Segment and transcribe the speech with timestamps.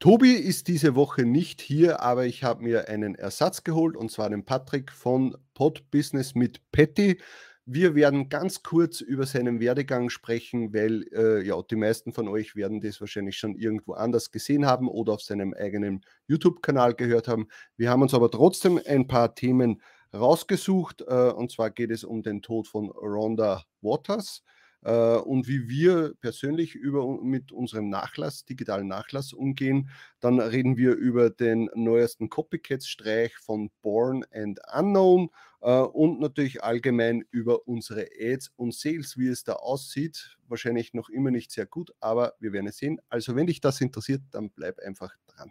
[0.00, 4.30] Tobi ist diese Woche nicht hier, aber ich habe mir einen Ersatz geholt und zwar
[4.30, 7.20] den Patrick von Pod Business mit Patty.
[7.66, 12.56] Wir werden ganz kurz über seinen Werdegang sprechen, weil äh, ja, die meisten von euch
[12.56, 17.48] werden das wahrscheinlich schon irgendwo anders gesehen haben oder auf seinem eigenen YouTube-Kanal gehört haben.
[17.76, 19.82] Wir haben uns aber trotzdem ein paar Themen
[20.14, 24.42] rausgesucht äh, und zwar geht es um den Tod von Rhonda Waters
[24.82, 29.90] äh, und wie wir persönlich über, mit unserem Nachlass, digitalen Nachlass umgehen.
[30.20, 35.30] Dann reden wir über den neuesten Copycats-Streich von Born and Unknown
[35.60, 40.36] äh, und natürlich allgemein über unsere Ads und Sales, wie es da aussieht.
[40.48, 43.00] Wahrscheinlich noch immer nicht sehr gut, aber wir werden es sehen.
[43.08, 45.50] Also wenn dich das interessiert, dann bleib einfach dran.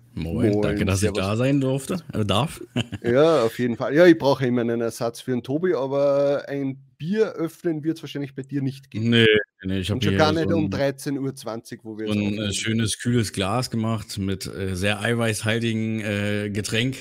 [0.13, 1.19] Moin, Moin, danke, dass Servus.
[1.19, 2.61] ich da sein durfte, äh, darf.
[3.03, 3.95] ja, auf jeden Fall.
[3.95, 8.03] Ja, ich brauche immer einen Ersatz für einen Tobi, aber ein Bier öffnen wird es
[8.03, 9.09] wahrscheinlich bei dir nicht geben.
[9.09, 9.25] Nee,
[9.63, 12.51] nee ich habe schon gar nicht so um 13.20 Uhr, wo wir so ein äh,
[12.51, 16.97] schönes, kühles Glas gemacht mit äh, sehr eiweißhaltigen äh, Getränk.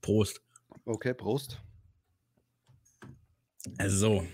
[0.00, 0.40] Prost.
[0.86, 1.60] Okay, Prost.
[3.76, 4.26] Also.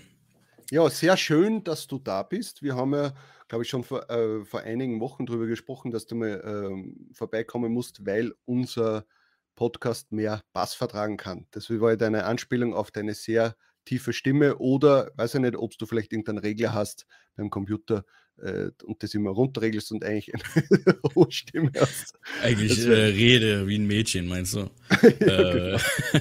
[0.70, 2.62] Ja, sehr schön, dass du da bist.
[2.62, 3.12] Wir haben ja
[3.50, 7.72] glaube ich, schon vor, äh, vor einigen Wochen darüber gesprochen, dass du mal ähm, vorbeikommen
[7.72, 9.04] musst, weil unser
[9.56, 11.48] Podcast mehr Bass vertragen kann.
[11.50, 15.86] Das war deine Anspielung auf deine sehr tiefe Stimme oder weiß ich nicht, ob du
[15.86, 18.04] vielleicht irgendeinen Regler hast beim Computer
[18.42, 22.14] äh, und das immer runterregelst und eigentlich eine hohe Stimme hast.
[22.42, 24.58] Eigentlich äh, rede wie ein Mädchen, meinst du?
[25.20, 25.78] ja, genau.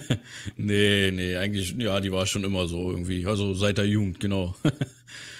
[0.57, 4.55] nee, nee, eigentlich, ja, die war schon immer so irgendwie, also seit der Jugend, genau.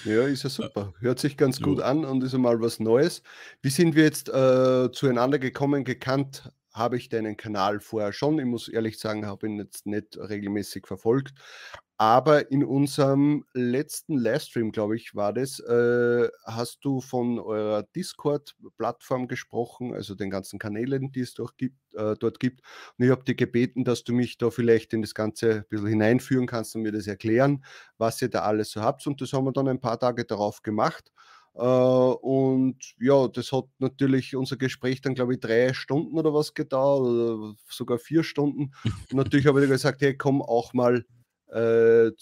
[0.04, 0.94] Ja, ist ja super.
[1.00, 1.66] Hört sich ganz jo.
[1.66, 3.22] gut an und ist einmal was Neues.
[3.62, 5.84] Wie sind wir jetzt äh, zueinander gekommen?
[5.84, 8.38] Gekannt habe ich deinen Kanal vorher schon.
[8.38, 11.34] Ich muss ehrlich sagen, habe ihn jetzt nicht regelmäßig verfolgt.
[12.00, 19.28] Aber in unserem letzten Livestream, glaube ich, war das, äh, hast du von eurer Discord-Plattform
[19.28, 21.76] gesprochen, also den ganzen Kanälen, die es dort gibt.
[21.92, 22.62] Äh, dort gibt.
[22.96, 25.88] Und ich habe dich gebeten, dass du mich da vielleicht in das Ganze ein bisschen
[25.88, 27.62] hineinführen kannst und mir das erklären,
[27.98, 29.06] was ihr da alles so habt.
[29.06, 31.12] Und das haben wir dann ein paar Tage darauf gemacht.
[31.52, 36.54] Uh, und ja, das hat natürlich unser Gespräch dann, glaube ich, drei Stunden oder was
[36.54, 38.72] gedauert, oder sogar vier Stunden.
[39.10, 41.04] Und natürlich habe ich gesagt, hey, komm auch mal
[41.52, 42.12] äh, äh,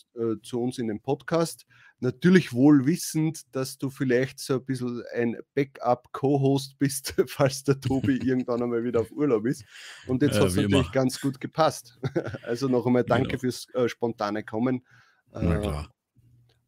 [0.42, 1.66] zu uns in den Podcast.
[2.00, 8.18] Natürlich wohl wissend, dass du vielleicht so ein bisschen ein Backup-Co-Host bist, falls der Tobi
[8.24, 9.64] irgendwann einmal wieder auf Urlaub ist.
[10.06, 10.92] Und jetzt äh, hat es natürlich immer.
[10.92, 11.98] ganz gut gepasst.
[12.42, 13.40] also noch einmal danke genau.
[13.40, 14.84] fürs äh, spontane Kommen.
[15.32, 15.84] Äh,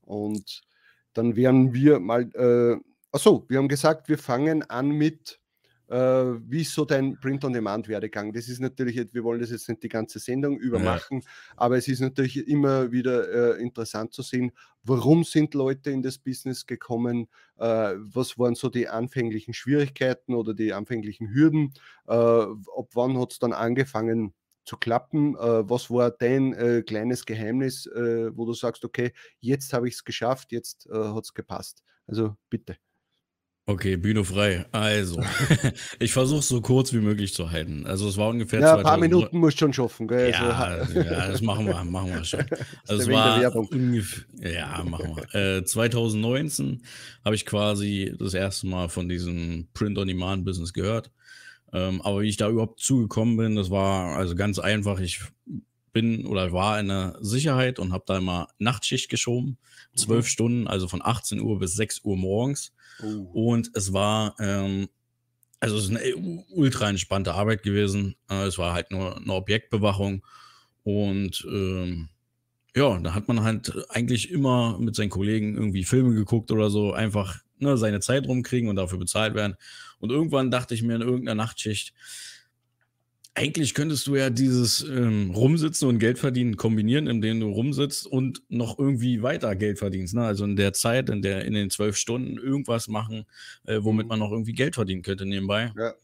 [0.02, 0.62] und
[1.12, 2.76] dann werden wir mal, äh,
[3.12, 5.39] achso, wir haben gesagt, wir fangen an mit
[5.90, 8.32] wie ist so dein Print-on-Demand-Werdegang?
[8.32, 11.26] Das ist natürlich, wir wollen das jetzt nicht die ganze Sendung übermachen, ja.
[11.56, 14.52] aber es ist natürlich immer wieder äh, interessant zu sehen,
[14.84, 17.28] warum sind Leute in das Business gekommen,
[17.58, 21.74] äh, was waren so die anfänglichen Schwierigkeiten oder die anfänglichen Hürden,
[22.06, 24.32] äh, ab wann hat es dann angefangen,
[24.64, 25.34] zu klappen?
[25.34, 29.94] Äh, was war dein äh, kleines Geheimnis, äh, wo du sagst, okay, jetzt habe ich
[29.94, 31.82] es geschafft, jetzt äh, hat es gepasst?
[32.06, 32.76] Also bitte.
[33.70, 34.66] Okay, Bühne frei.
[34.72, 35.22] Also,
[36.00, 37.86] ich versuche es so kurz wie möglich zu halten.
[37.86, 40.32] Also es war ungefähr Ja, ein paar Minuten musst du schon schaffen, gell?
[40.32, 42.44] Ja, also, ja, das machen wir, machen wir schon.
[42.88, 45.58] Also es war ungefähr, ja, machen wir.
[45.58, 46.82] Äh, 2019
[47.24, 51.12] habe ich quasi das erste Mal von diesem Print-on-Demand-Business gehört.
[51.72, 54.98] Ähm, aber wie ich da überhaupt zugekommen bin, das war also ganz einfach.
[54.98, 55.20] Ich
[55.92, 59.58] bin oder war in der Sicherheit und habe da immer Nachtschicht geschoben.
[59.94, 60.28] Zwölf mhm.
[60.28, 62.72] Stunden, also von 18 Uhr bis 6 Uhr morgens.
[63.02, 63.50] Oh.
[63.50, 64.88] Und es war, ähm,
[65.60, 68.16] also es ist eine ultra entspannte Arbeit gewesen.
[68.30, 70.24] Äh, es war halt nur eine Objektbewachung.
[70.82, 72.08] Und ähm,
[72.74, 76.92] ja, da hat man halt eigentlich immer mit seinen Kollegen irgendwie Filme geguckt oder so,
[76.92, 79.56] einfach ne, seine Zeit rumkriegen und dafür bezahlt werden.
[79.98, 81.92] Und irgendwann dachte ich mir in irgendeiner Nachtschicht,
[83.40, 88.42] eigentlich könntest du ja dieses ähm, Rumsitzen und Geld verdienen kombinieren, indem du rumsitzt und
[88.50, 90.14] noch irgendwie weiter Geld verdienst.
[90.14, 90.22] Ne?
[90.22, 93.24] Also in der Zeit, in der in den zwölf Stunden irgendwas machen,
[93.64, 94.08] äh, womit mhm.
[94.10, 95.72] man noch irgendwie Geld verdienen könnte nebenbei.
[95.74, 95.94] Ja.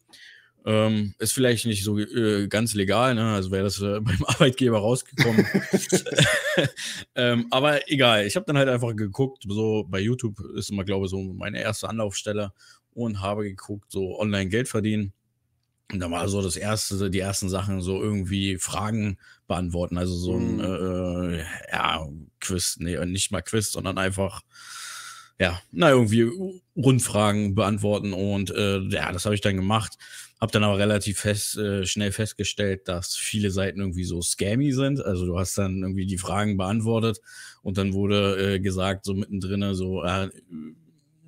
[0.64, 3.34] Ähm, ist vielleicht nicht so äh, ganz legal, ne?
[3.34, 5.46] also wäre das äh, beim Arbeitgeber rausgekommen.
[7.14, 11.04] ähm, aber egal, ich habe dann halt einfach geguckt, so bei YouTube ist immer, glaube
[11.04, 12.52] ich, so meine erste Anlaufstelle
[12.94, 15.12] und habe geguckt, so online Geld verdienen.
[15.92, 19.98] Und da war so das erste, die ersten Sachen so irgendwie Fragen beantworten.
[19.98, 21.34] Also so ein, mhm.
[21.34, 22.06] äh, ja,
[22.40, 24.42] Quiz, nee, nicht mal Quiz, sondern einfach,
[25.38, 26.28] ja, na, irgendwie
[26.76, 28.12] Rundfragen beantworten.
[28.12, 29.96] Und äh, ja, das habe ich dann gemacht.
[30.40, 35.02] Hab dann aber relativ fest, äh, schnell festgestellt, dass viele Seiten irgendwie so scammy sind.
[35.02, 37.20] Also du hast dann irgendwie die Fragen beantwortet
[37.62, 40.28] und dann wurde äh, gesagt, so mittendrin, so äh,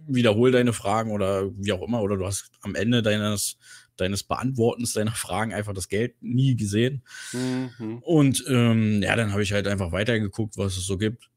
[0.08, 3.56] wiederhol deine Fragen oder wie auch immer, oder du hast am Ende deines,
[4.00, 7.02] deines Beantwortens deiner Fragen einfach das Geld nie gesehen.
[7.32, 7.98] Mhm.
[8.02, 11.30] Und ähm, ja, dann habe ich halt einfach weitergeguckt, was es so gibt.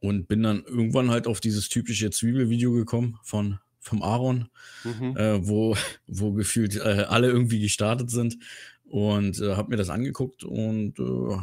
[0.00, 4.48] Und bin dann irgendwann halt auf dieses typische Zwiebelvideo gekommen von vom Aaron,
[4.84, 5.16] mhm.
[5.16, 5.76] äh, wo,
[6.06, 8.38] wo gefühlt äh, alle irgendwie gestartet sind
[8.84, 11.36] und äh, habe mir das angeguckt und äh,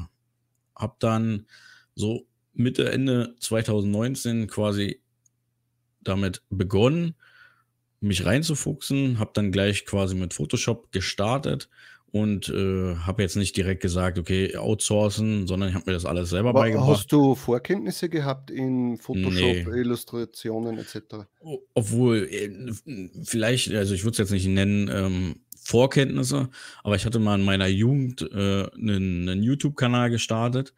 [0.76, 1.48] habe dann
[1.96, 5.02] so Mitte, Ende 2019 quasi
[6.02, 7.16] damit begonnen,
[8.00, 11.70] mich reinzufuchsen, habe dann gleich quasi mit Photoshop gestartet
[12.12, 16.30] und äh, habe jetzt nicht direkt gesagt, okay, outsourcen, sondern ich habe mir das alles
[16.30, 17.00] selber Aber beigebracht.
[17.00, 19.62] Hast du Vorkenntnisse gehabt in Photoshop, nee.
[19.62, 21.26] Illustrationen etc.?
[21.74, 22.72] Obwohl, äh,
[23.24, 26.50] vielleicht, also ich würde es jetzt nicht nennen, ähm, Vorkenntnisse,
[26.84, 30.74] aber ich hatte mal in meiner Jugend äh, einen, einen YouTube-Kanal gestartet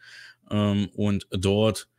[0.49, 1.89] ähm, und dort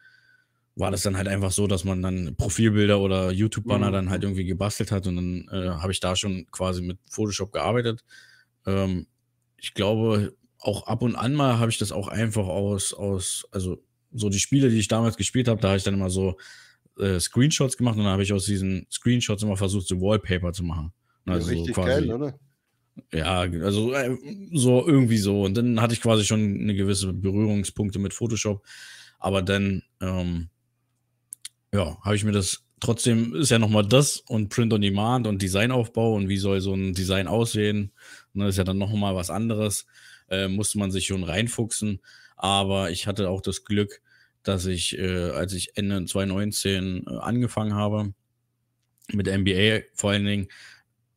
[0.77, 3.93] war das dann halt einfach so, dass man dann Profilbilder oder YouTube-Banner mhm.
[3.93, 7.53] dann halt irgendwie gebastelt hat und dann äh, habe ich da schon quasi mit Photoshop
[7.53, 8.05] gearbeitet.
[8.67, 9.07] Ähm,
[9.57, 13.83] ich glaube, auch ab und an mal habe ich das auch einfach aus, aus, also
[14.13, 16.37] so die Spiele, die ich damals gespielt habe, da habe ich dann immer so
[16.99, 20.65] äh, Screenshots gemacht und dann habe ich aus diesen Screenshots immer versucht, so Wallpaper zu
[20.65, 20.93] machen.
[21.27, 22.39] Also ja, richtig quasi, geil, oder?
[23.13, 24.17] Ja, also äh,
[24.53, 25.43] so irgendwie so.
[25.43, 28.65] Und dann hatte ich quasi schon eine gewisse Berührungspunkte mit Photoshop.
[29.19, 30.49] Aber dann, ähm,
[31.73, 35.43] ja, habe ich mir das trotzdem, ist ja nochmal das und Print on Demand und
[35.43, 37.93] Designaufbau und wie soll so ein Design aussehen
[38.33, 39.87] Ne, ist ja dann noch mal was anderes.
[40.29, 42.01] Äh, musste man sich schon reinfuchsen.
[42.37, 44.01] Aber ich hatte auch das Glück,
[44.43, 48.15] dass ich, äh, als ich Ende 2019 äh, angefangen habe,
[49.13, 50.49] mit MBA vor allen Dingen,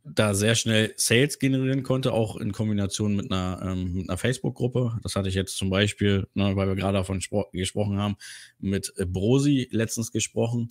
[0.04, 5.00] da sehr schnell Sales generieren konnte, auch in Kombination mit einer, ähm, einer Facebook-Gruppe.
[5.02, 7.22] Das hatte ich jetzt zum Beispiel, ne, weil wir gerade davon
[7.54, 8.16] gesprochen haben,
[8.60, 10.70] mit Brosi letztens gesprochen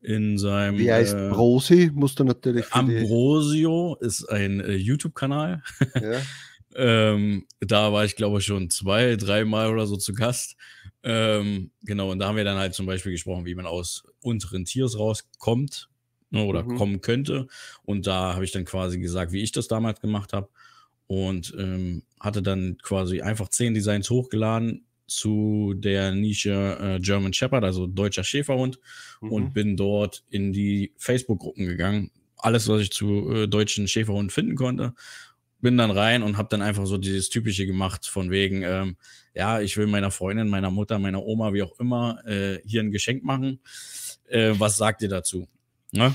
[0.00, 0.78] in seinem.
[0.78, 1.90] Wie heißt äh, Brosi?
[1.94, 2.66] Musst du natürlich.
[2.72, 5.62] Ambrosio ist ein äh, YouTube-Kanal.
[5.94, 6.20] Ja.
[6.74, 10.56] ähm, da war ich, glaube ich, schon zwei, dreimal oder so zu Gast.
[11.04, 14.64] Ähm, genau, und da haben wir dann halt zum Beispiel gesprochen, wie man aus unteren
[14.64, 15.90] Tiers rauskommt
[16.34, 16.76] ne, oder mhm.
[16.76, 17.46] kommen könnte.
[17.84, 20.48] Und da habe ich dann quasi gesagt, wie ich das damals gemacht habe.
[21.06, 27.64] Und ähm, hatte dann quasi einfach zehn Designs hochgeladen, zu der Nische äh, German Shepherd,
[27.64, 28.78] also deutscher Schäferhund,
[29.20, 29.32] mhm.
[29.32, 32.10] und bin dort in die Facebook-Gruppen gegangen.
[32.38, 34.94] Alles, was ich zu äh, deutschen Schäferhunden finden konnte.
[35.60, 38.96] Bin dann rein und habe dann einfach so dieses Typische gemacht, von wegen, ähm,
[39.34, 42.90] ja, ich will meiner Freundin, meiner Mutter, meiner Oma, wie auch immer, äh, hier ein
[42.90, 43.60] Geschenk machen.
[44.28, 45.48] Äh, was sagt ihr dazu?
[45.94, 46.14] Ne?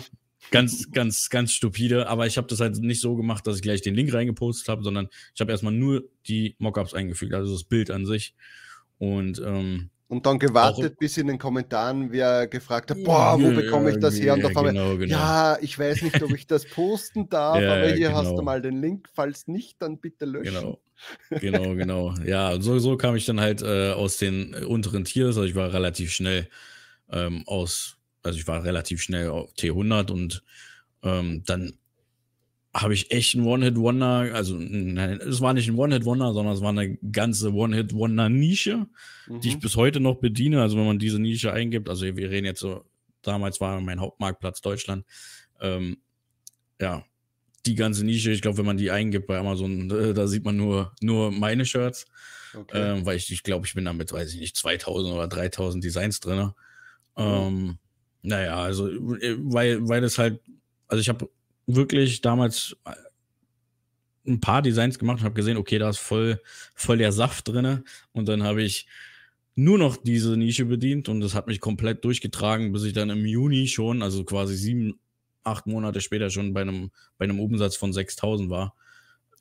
[0.52, 2.08] Ganz, ganz, ganz stupide.
[2.08, 4.84] Aber ich habe das halt nicht so gemacht, dass ich gleich den Link reingepostet habe,
[4.84, 8.36] sondern ich habe erstmal nur die Mockups eingefügt, also das Bild an sich.
[8.98, 13.92] Und, ähm, und dann gewartet, bis in den Kommentaren wer gefragt hat, boah, wo bekomme
[13.92, 14.34] ich das her?
[14.34, 15.16] Und da genau, genau.
[15.16, 18.18] ja, ich weiß nicht, ob ich das posten darf, ja, aber hier genau.
[18.18, 18.44] hast du genau.
[18.44, 20.52] mal den Link, falls nicht, dann bitte löschen.
[20.54, 20.80] Genau,
[21.40, 22.16] genau, genau.
[22.26, 25.72] Ja, so, so kam ich dann halt äh, aus den unteren Tiers, also ich war
[25.72, 26.50] relativ schnell
[27.12, 30.44] ähm, aus, also ich war relativ schnell auf T100 und
[31.04, 31.74] ähm, dann
[32.74, 36.70] habe ich echt ein One-Hit-Wonder, also nein, es war nicht ein One-Hit-Wonder, sondern es war
[36.70, 38.88] eine ganze One-Hit-Wonder-Nische,
[39.28, 39.42] mhm.
[39.42, 39.62] die ich mhm.
[39.62, 40.62] bis heute noch bediene.
[40.62, 42.86] Also wenn man diese Nische eingibt, also wir reden jetzt so,
[43.24, 45.06] damals war mein Hauptmarktplatz Deutschland,
[45.60, 45.98] ähm,
[46.80, 47.04] ja,
[47.66, 50.56] die ganze Nische, ich glaube, wenn man die eingibt bei Amazon, äh, da sieht man
[50.56, 52.06] nur, nur meine Shirts,
[52.54, 52.98] okay.
[52.98, 56.20] ähm, weil ich, ich glaube, ich bin damit, weiß ich nicht, 2000 oder 3000 Designs
[56.20, 56.52] drin.
[57.18, 57.24] Mhm.
[57.24, 57.80] Ähm,
[58.22, 60.42] naja, also, äh, weil, weil es halt,
[60.88, 61.30] also ich habe
[61.68, 62.92] wirklich damals äh,
[64.28, 66.42] ein paar Designs gemacht und habe gesehen, okay, da ist voll,
[66.76, 67.84] voll der Saft drin.
[68.12, 68.88] Und dann habe ich
[69.56, 73.26] nur noch diese Nische bedient und das hat mich komplett durchgetragen, bis ich dann im
[73.26, 75.00] Juni schon, also quasi sieben,
[75.44, 78.76] acht Monate später schon bei einem, bei einem Umsatz von 6000 war.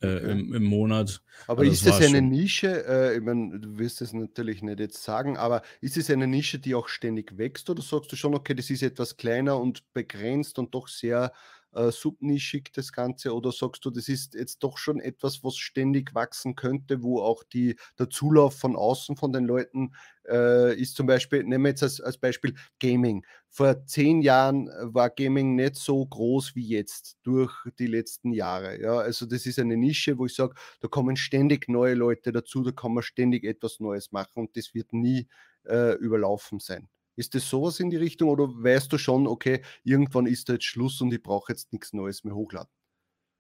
[0.01, 1.23] Äh, im, im, Monat.
[1.49, 2.29] Aber also ist das eine schon...
[2.29, 2.87] Nische?
[2.87, 6.61] Äh, ich meine, du wirst es natürlich nicht jetzt sagen, aber ist es eine Nische,
[6.61, 10.61] die auch ständig wächst oder sagst du schon, okay, das ist etwas kleiner und begrenzt
[10.61, 11.33] und doch sehr
[11.73, 16.15] äh, subnischig das Ganze oder sagst du, das ist jetzt doch schon etwas, was ständig
[16.15, 19.93] wachsen könnte, wo auch die, der Zulauf von außen von den Leuten
[20.27, 23.25] äh, ist zum Beispiel, nehmen wir jetzt als, als Beispiel Gaming.
[23.51, 28.81] Vor zehn Jahren war Gaming nicht so groß wie jetzt durch die letzten Jahre.
[28.81, 32.63] Ja, also das ist eine Nische, wo ich sage, da kommen ständig neue Leute dazu,
[32.63, 35.29] da kann man ständig etwas Neues machen und das wird nie
[35.67, 36.89] äh, überlaufen sein.
[37.19, 40.67] Ist das sowas in die Richtung oder weißt du schon, okay, irgendwann ist da jetzt
[40.67, 42.71] Schluss und ich brauche jetzt nichts Neues mehr hochladen?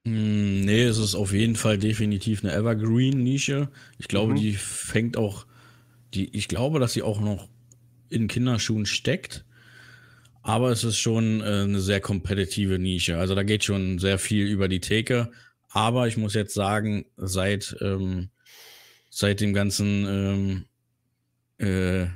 [0.04, 3.70] Hm, nee, es ist auf jeden Fall definitiv eine Evergreen-Nische.
[3.98, 4.36] Ich glaube, mhm.
[4.36, 5.46] die fängt auch,
[6.12, 7.48] die, ich glaube, dass sie auch noch
[8.08, 9.44] in Kinderschuhen steckt.
[10.42, 13.18] Aber es ist schon äh, eine sehr kompetitive Nische.
[13.18, 15.30] Also da geht schon sehr viel über die Theke.
[15.68, 18.30] Aber ich muss jetzt sagen, seit, ähm,
[19.08, 20.64] seit dem ganzen
[21.58, 22.08] ähm, äh,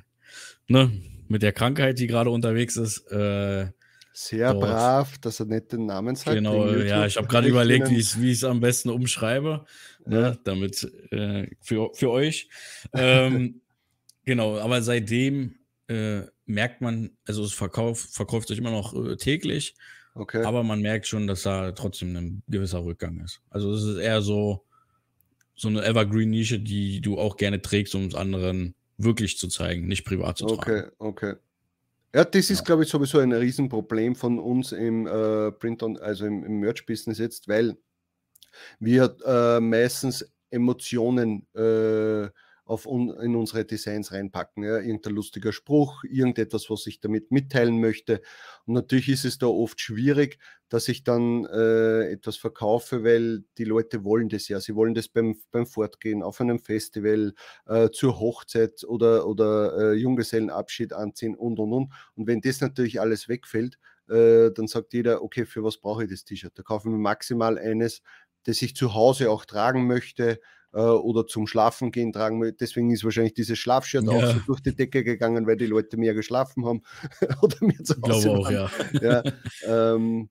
[0.66, 0.90] ne,
[1.32, 3.10] mit der Krankheit, die gerade unterwegs ist.
[3.10, 3.66] Äh,
[4.12, 4.64] Sehr dort.
[4.64, 6.36] brav, dass er nicht den Namen sagt.
[6.36, 9.64] Genau, ja, ich habe gerade überlegt, wie ich es am besten umschreibe,
[10.04, 10.30] ne, ja.
[10.30, 12.48] ne, damit äh, für, für euch.
[12.92, 13.62] Ähm,
[14.24, 15.56] genau, aber seitdem
[15.88, 19.74] äh, merkt man, also es verkauft, verkauft sich immer noch äh, täglich,
[20.14, 20.44] okay.
[20.44, 23.40] aber man merkt schon, dass da trotzdem ein gewisser Rückgang ist.
[23.48, 24.66] Also es ist eher so,
[25.54, 30.04] so eine Evergreen-Nische, die du auch gerne trägst, um es anderen wirklich zu zeigen, nicht
[30.04, 30.60] privat zu tragen.
[30.60, 31.34] Okay, okay.
[32.14, 32.64] Ja, das ist, ja.
[32.64, 37.18] glaube ich, sowieso ein Riesenproblem von uns im äh, Print- on, also im, im Merch-Business
[37.18, 37.76] jetzt, weil
[38.78, 42.28] wir äh, meistens Emotionen äh,
[42.64, 44.62] auf un, in unsere Designs reinpacken.
[44.62, 44.78] Ja?
[44.78, 48.22] Irgendein lustiger Spruch, irgendetwas, was ich damit mitteilen möchte.
[48.66, 50.38] Und natürlich ist es da oft schwierig,
[50.68, 54.60] dass ich dann äh, etwas verkaufe, weil die Leute wollen das ja.
[54.60, 57.34] Sie wollen das beim, beim Fortgehen, auf einem Festival,
[57.66, 61.92] äh, zur Hochzeit oder, oder äh, Junggesellenabschied anziehen und und und.
[62.14, 63.78] Und wenn das natürlich alles wegfällt,
[64.08, 66.52] äh, dann sagt jeder, okay, für was brauche ich das T-Shirt?
[66.54, 68.02] Da kaufen wir maximal eines,
[68.44, 70.40] das ich zu Hause auch tragen möchte
[70.72, 72.40] äh, oder zum Schlafen gehen tragen.
[72.58, 74.10] Deswegen ist wahrscheinlich dieses Schlafshirt ja.
[74.10, 76.82] auch so durch die Decke gegangen, weil die Leute mehr geschlafen haben
[77.42, 78.70] oder mehr zu Hause glaube auch, ja.
[79.00, 79.22] ja,
[79.94, 80.28] ähm,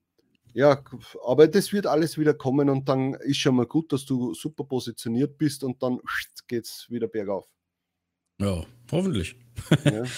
[0.54, 0.82] ja,
[1.24, 4.64] aber das wird alles wieder kommen und dann ist schon mal gut, dass du super
[4.64, 5.98] positioniert bist und dann
[6.46, 7.46] geht es wieder bergauf.
[8.38, 9.36] Ja, hoffentlich.
[9.84, 10.02] Ja.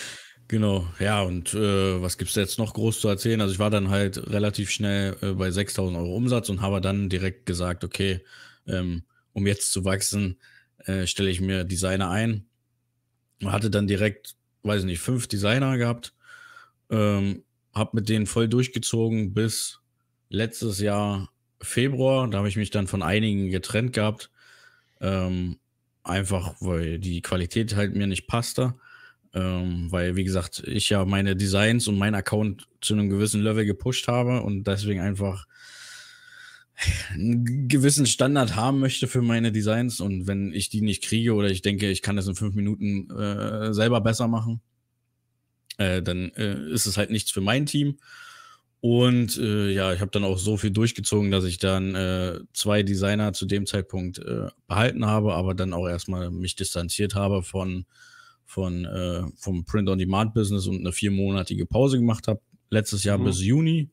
[0.46, 3.40] Genau, ja, und äh, was gibt es jetzt noch groß zu erzählen?
[3.40, 7.08] Also ich war dann halt relativ schnell äh, bei 6000 Euro Umsatz und habe dann
[7.08, 8.20] direkt gesagt, okay,
[8.66, 9.04] ähm,
[9.34, 10.38] um jetzt zu wachsen,
[10.78, 12.46] äh, stelle ich mir Designer ein.
[13.44, 16.14] Hatte dann direkt, weiß ich nicht, fünf Designer gehabt.
[16.90, 19.80] Ähm, habe mit denen voll durchgezogen bis
[20.28, 22.28] letztes Jahr Februar.
[22.28, 24.30] Da habe ich mich dann von einigen getrennt gehabt.
[25.00, 25.58] Ähm,
[26.04, 28.74] einfach, weil die Qualität halt mir nicht passte.
[29.32, 33.66] Ähm, weil, wie gesagt, ich ja meine Designs und mein Account zu einem gewissen Level
[33.66, 35.46] gepusht habe und deswegen einfach
[37.12, 41.48] einen gewissen Standard haben möchte für meine Designs und wenn ich die nicht kriege oder
[41.48, 44.60] ich denke, ich kann das in fünf Minuten äh, selber besser machen,
[45.78, 47.98] äh, dann äh, ist es halt nichts für mein Team.
[48.80, 52.82] Und äh, ja, ich habe dann auch so viel durchgezogen, dass ich dann äh, zwei
[52.82, 57.86] Designer zu dem Zeitpunkt äh, behalten habe, aber dann auch erstmal mich distanziert habe von,
[58.44, 62.40] von vom Print-on-Demand-Business und eine viermonatige Pause gemacht habe.
[62.68, 63.24] Letztes Jahr mhm.
[63.24, 63.90] bis Juni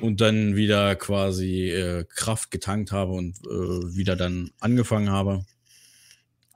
[0.00, 5.44] und dann wieder quasi äh, Kraft getankt habe und äh, wieder dann angefangen habe.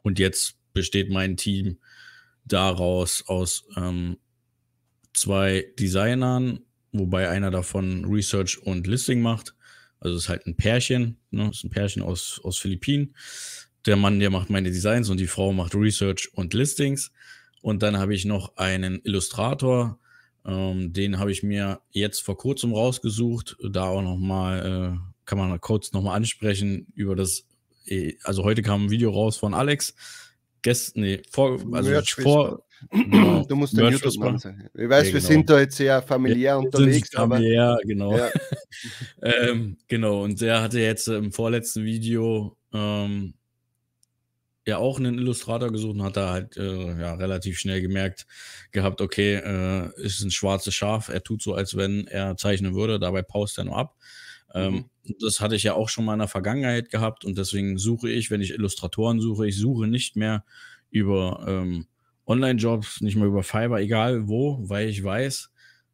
[0.03, 1.79] Und jetzt besteht mein Team
[2.45, 4.19] daraus aus ähm,
[5.13, 6.61] zwei Designern,
[6.93, 9.55] wobei einer davon Research und Listing macht.
[9.99, 11.51] Also es ist halt ein Pärchen, ne?
[11.51, 13.15] ist ein Pärchen aus, aus Philippinen.
[13.87, 17.13] Der Mann, der macht meine Designs und die Frau macht Research und Listings.
[17.63, 19.99] Und dann habe ich noch einen Illustrator,
[20.47, 23.57] ähm, den habe ich mir jetzt vor kurzem rausgesucht.
[23.71, 27.45] Da auch nochmal, äh, kann man kurz nochmal ansprechen über das.
[27.87, 29.95] Äh, also heute kam ein Video raus von Alex.
[30.63, 33.45] Gestern, nee, vor, also vor, Genau.
[33.45, 34.69] Du musst den YouTube-Mann sein.
[34.75, 35.33] Ich weiß, ja, wir genau.
[35.33, 37.11] sind da jetzt sehr familiär ja, unterwegs.
[37.11, 38.17] Familiär, aber, genau.
[38.17, 38.31] Ja.
[39.23, 43.35] ähm, genau, und der hatte jetzt im vorletzten Video ähm,
[44.67, 48.27] ja auch einen Illustrator gesucht und hat da halt äh, ja, relativ schnell gemerkt
[48.73, 52.99] gehabt, okay, äh, ist ein schwarzes Schaf, er tut so, als wenn er zeichnen würde,
[52.99, 53.97] dabei paust er nur ab.
[54.55, 55.15] Ähm, mhm.
[55.21, 58.31] Das hatte ich ja auch schon mal in der Vergangenheit gehabt und deswegen suche ich,
[58.31, 60.45] wenn ich Illustratoren suche, ich suche nicht mehr
[60.91, 61.87] über ähm,
[62.27, 65.51] Online-Jobs, nicht mehr über Fiverr, egal wo, weil ich weiß,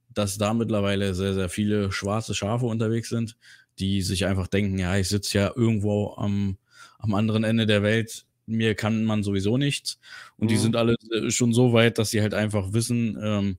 [0.09, 3.37] dass da mittlerweile sehr, sehr viele schwarze Schafe unterwegs sind,
[3.79, 6.57] die sich einfach denken, ja, ich sitze ja irgendwo am,
[6.99, 9.99] am anderen Ende der Welt, mir kann man sowieso nichts.
[10.37, 10.49] Und mhm.
[10.49, 13.59] die sind alle äh, schon so weit, dass sie halt einfach wissen, ähm,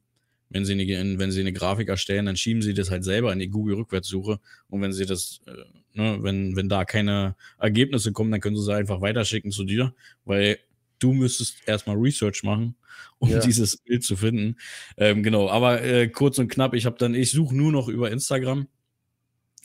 [0.50, 3.40] wenn sie, eine, wenn sie eine Grafik erstellen, dann schieben sie das halt selber in
[3.40, 4.40] die Google-Rückwärtssuche.
[4.70, 8.64] Und wenn sie das, äh, ne, wenn, wenn da keine Ergebnisse kommen, dann können sie
[8.64, 10.60] sie einfach weiterschicken zu dir, weil
[11.00, 12.76] du müsstest erstmal Research machen,
[13.20, 13.40] um ja.
[13.40, 14.58] dieses Bild zu finden.
[14.98, 18.12] Ähm, genau, aber äh, kurz und knapp, ich habe dann, ich suche nur noch über
[18.12, 18.68] Instagram,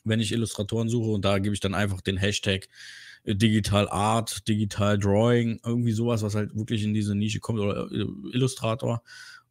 [0.05, 2.69] wenn ich Illustratoren suche und da gebe ich dann einfach den Hashtag
[3.25, 8.07] Digital Art, Digital Drawing, irgendwie sowas, was halt wirklich in diese Nische kommt oder äh,
[8.33, 9.03] Illustrator.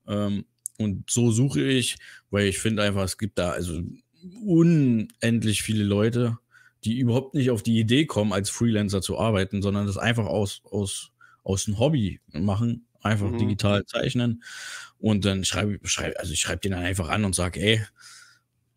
[0.08, 0.46] Ähm,
[0.78, 1.98] und so suche ich,
[2.30, 3.82] weil ich finde einfach, es gibt da also
[4.44, 6.38] unendlich viele Leute,
[6.84, 10.62] die überhaupt nicht auf die Idee kommen, als Freelancer zu arbeiten, sondern das einfach aus,
[10.64, 11.12] aus,
[11.44, 13.40] aus einem Hobby machen, einfach mhm.
[13.40, 14.44] digital zeichnen.
[15.00, 17.82] Und dann schreibe schreib, also ich schreibe den dann einfach an und sage, ey,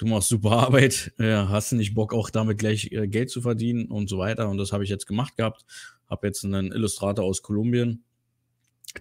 [0.01, 3.87] du machst super Arbeit, äh, hast nicht Bock, auch damit gleich äh, Geld zu verdienen
[3.87, 4.49] und so weiter.
[4.49, 5.65] Und das habe ich jetzt gemacht gehabt.
[6.09, 8.03] Habe jetzt einen Illustrator aus Kolumbien.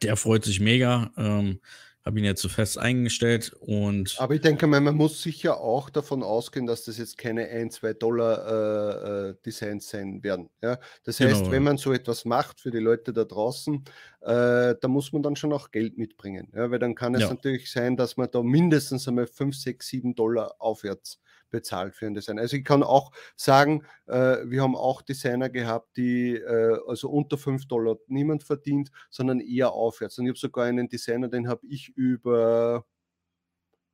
[0.04, 1.12] Der freut sich mega.
[1.18, 1.62] Ähm,
[2.06, 4.16] habe ihn jetzt so fest eingestellt und.
[4.20, 7.76] Aber ich denke mal, man muss sicher auch davon ausgehen, dass das jetzt keine 1,
[7.76, 10.50] 2 Dollar äh, äh, Designs sein werden.
[10.62, 10.80] Ja?
[11.04, 11.52] Das heißt, genau.
[11.52, 13.84] wenn man so etwas macht für die Leute da draußen,
[14.22, 16.52] äh, da muss man dann schon auch Geld mitbringen.
[16.56, 16.72] Ja?
[16.72, 17.30] Weil dann kann es ja.
[17.30, 22.14] natürlich sein, dass man da mindestens einmal 5, 6, 7 Dollar aufwärts bezahlt für ein
[22.14, 22.40] Design.
[22.40, 27.38] Also ich kann auch sagen, äh, wir haben auch Designer gehabt, die äh, also unter
[27.38, 30.18] 5 Dollar niemand verdient, sondern eher aufwärts.
[30.18, 32.86] Und ich habe sogar einen Designer, den habe ich über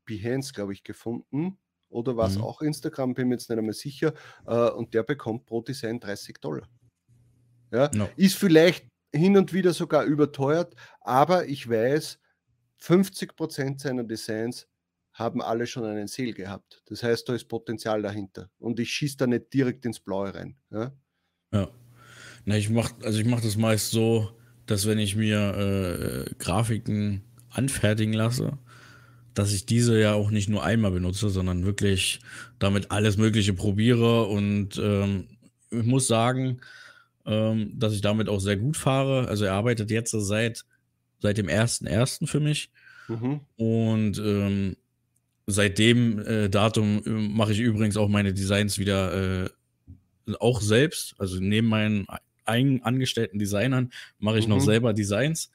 [0.05, 1.57] Behance, glaube ich, gefunden.
[1.89, 2.43] Oder war es mhm.
[2.43, 4.13] auch Instagram, bin mir jetzt nicht einmal sicher.
[4.45, 6.67] Äh, und der bekommt pro Design 30 Dollar.
[7.71, 7.89] Ja?
[7.93, 8.09] No.
[8.15, 12.19] Ist vielleicht hin und wieder sogar überteuert, aber ich weiß,
[12.77, 14.67] 50 Prozent seiner Designs
[15.15, 16.84] haben alle schon einen Seel gehabt.
[16.88, 18.50] Das heißt, da ist Potenzial dahinter.
[18.60, 20.57] Und ich schieße da nicht direkt ins Blaue rein.
[20.69, 20.91] Ja.
[21.53, 21.69] ja.
[22.43, 24.29] Na, ich mache also ich mach das meist so,
[24.65, 28.60] dass wenn ich mir äh, Grafiken anfertigen lasse,
[29.34, 32.19] dass ich diese ja auch nicht nur einmal benutze, sondern wirklich
[32.60, 34.25] damit alles Mögliche probiere.
[34.25, 35.29] Und ähm,
[35.72, 36.60] ich muss sagen,
[37.25, 39.29] ähm, dass ich damit auch sehr gut fahre.
[39.29, 40.65] Also er arbeitet jetzt seit,
[41.19, 42.27] seit dem 1.1.
[42.27, 42.69] für mich.
[43.07, 43.39] Mhm.
[43.55, 44.75] Und ähm,
[45.48, 49.50] seit dem äh, Datum äh, mache ich übrigens auch meine Designs wieder äh,
[50.40, 51.16] auch selbst.
[51.20, 52.08] Also neben meinen
[52.46, 54.55] eigen angestellten Designern mache ich mhm.
[54.55, 55.51] noch selber Designs,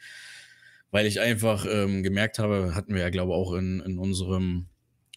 [0.90, 4.66] weil ich einfach ähm, gemerkt habe, hatten wir ja, glaube ich, auch in, in unserem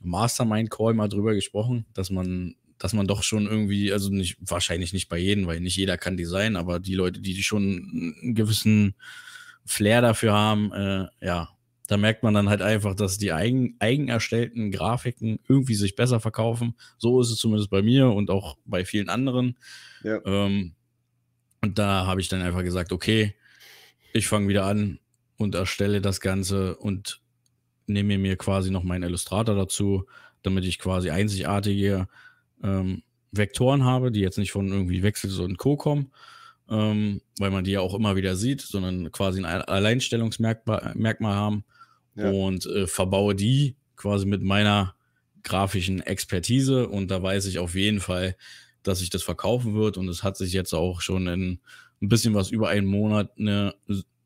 [0.01, 5.07] Mastermind-Call mal drüber gesprochen, dass man, dass man doch schon irgendwie, also nicht, wahrscheinlich nicht
[5.07, 8.95] bei jedem, weil nicht jeder kann Design, aber die Leute, die schon einen gewissen
[9.65, 11.49] Flair dafür haben, äh, ja,
[11.87, 16.19] da merkt man dann halt einfach, dass die eigen, eigen erstellten Grafiken irgendwie sich besser
[16.19, 16.75] verkaufen.
[16.97, 19.57] So ist es zumindest bei mir und auch bei vielen anderen.
[20.03, 20.21] Ja.
[20.25, 20.73] Ähm,
[21.61, 23.35] und da habe ich dann einfach gesagt, okay,
[24.13, 24.99] ich fange wieder an
[25.37, 27.19] und erstelle das Ganze und
[27.85, 30.05] nehme mir quasi noch meinen Illustrator dazu,
[30.41, 32.07] damit ich quasi einzigartige
[32.63, 35.75] ähm, Vektoren habe, die jetzt nicht von irgendwie Wechsel und Co.
[35.75, 36.11] kommen,
[36.69, 41.65] ähm, weil man die ja auch immer wieder sieht, sondern quasi ein Alleinstellungsmerkmal Merkmal haben
[42.15, 42.29] ja.
[42.29, 44.95] und äh, verbaue die quasi mit meiner
[45.43, 48.35] grafischen Expertise und da weiß ich auf jeden Fall,
[48.81, 51.59] dass sich das verkaufen wird und es hat sich jetzt auch schon in
[52.01, 53.75] ein bisschen was über einen Monat eine,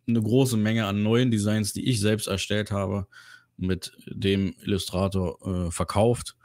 [0.07, 3.07] eine große Menge an neuen Designs, die ich selbst erstellt habe,
[3.55, 6.35] mit dem Illustrator äh, verkauft.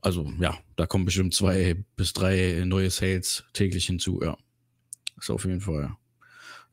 [0.00, 4.36] Also ja, da kommen bestimmt zwei bis drei neue Sales täglich hinzu, ja.
[5.18, 5.96] Ist auf jeden Fall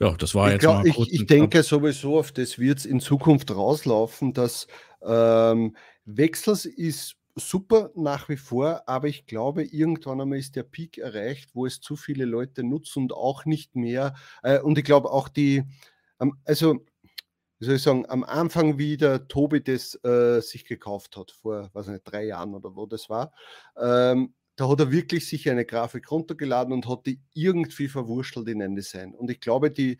[0.01, 2.79] ja, das war ich jetzt glaub, mal kurz Ich, ich denke sowieso, auf das wird
[2.79, 4.67] es in Zukunft rauslaufen, dass
[5.03, 10.97] ähm, Wechsels ist super nach wie vor, aber ich glaube, irgendwann einmal ist der Peak
[10.97, 14.15] erreicht, wo es zu viele Leute nutzen und auch nicht mehr.
[14.41, 15.63] Äh, und ich glaube auch die,
[16.19, 16.83] ähm, also
[17.59, 21.69] wie soll ich sagen, am Anfang, wie der Tobi das äh, sich gekauft hat, vor,
[21.73, 23.31] weiß nicht, drei Jahren oder wo das war,
[23.79, 28.61] ähm, da hat er wirklich sich eine Grafik runtergeladen und hat die irgendwie verwurschtelt in
[28.61, 29.15] ein Design.
[29.15, 29.97] Und ich glaube, die,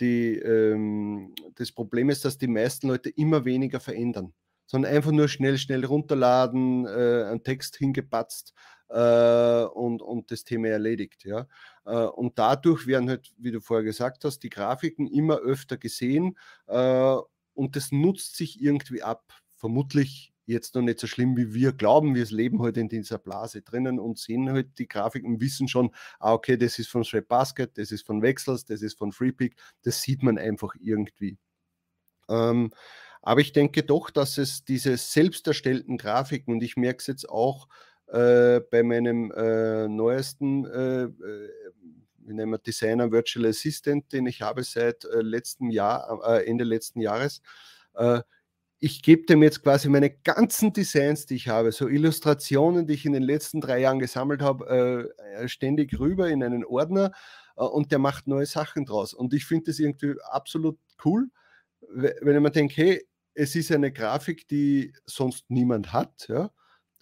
[0.00, 4.34] die, ähm, das Problem ist, dass die meisten Leute immer weniger verändern,
[4.66, 8.54] sondern einfach nur schnell, schnell runterladen, äh, einen Text hingepatzt
[8.88, 11.24] äh, und, und das Thema erledigt.
[11.24, 11.46] Ja?
[11.84, 16.36] Äh, und dadurch werden halt, wie du vorher gesagt hast, die Grafiken immer öfter gesehen
[16.66, 17.16] äh,
[17.54, 19.32] und das nutzt sich irgendwie ab.
[19.56, 22.14] Vermutlich jetzt noch nicht so schlimm, wie wir glauben.
[22.14, 25.90] Wir leben heute halt in dieser Blase drinnen und sehen halt die Grafiken, wissen schon,
[26.18, 29.56] ah, okay, das ist von Straight Basket, das ist von Wechsels, das ist von Freepick.
[29.82, 31.38] Das sieht man einfach irgendwie.
[32.28, 32.72] Ähm,
[33.22, 37.28] aber ich denke doch, dass es diese selbst erstellten Grafiken, und ich merke es jetzt
[37.28, 37.68] auch
[38.08, 41.50] äh, bei meinem äh, neuesten äh, äh
[42.26, 47.00] wir nennen Designer Virtual Assistant, den ich habe seit äh, letztem Jahr, äh, Ende letzten
[47.00, 47.42] Jahres,
[48.84, 53.06] ich gebe dem jetzt quasi meine ganzen Designs, die ich habe, so Illustrationen, die ich
[53.06, 57.12] in den letzten drei Jahren gesammelt habe, äh, ständig rüber in einen Ordner
[57.56, 59.14] äh, und der macht neue Sachen draus.
[59.14, 61.30] Und ich finde das irgendwie absolut cool,
[61.88, 66.50] wenn ich mir denke, hey, es ist eine Grafik, die sonst niemand hat, ja,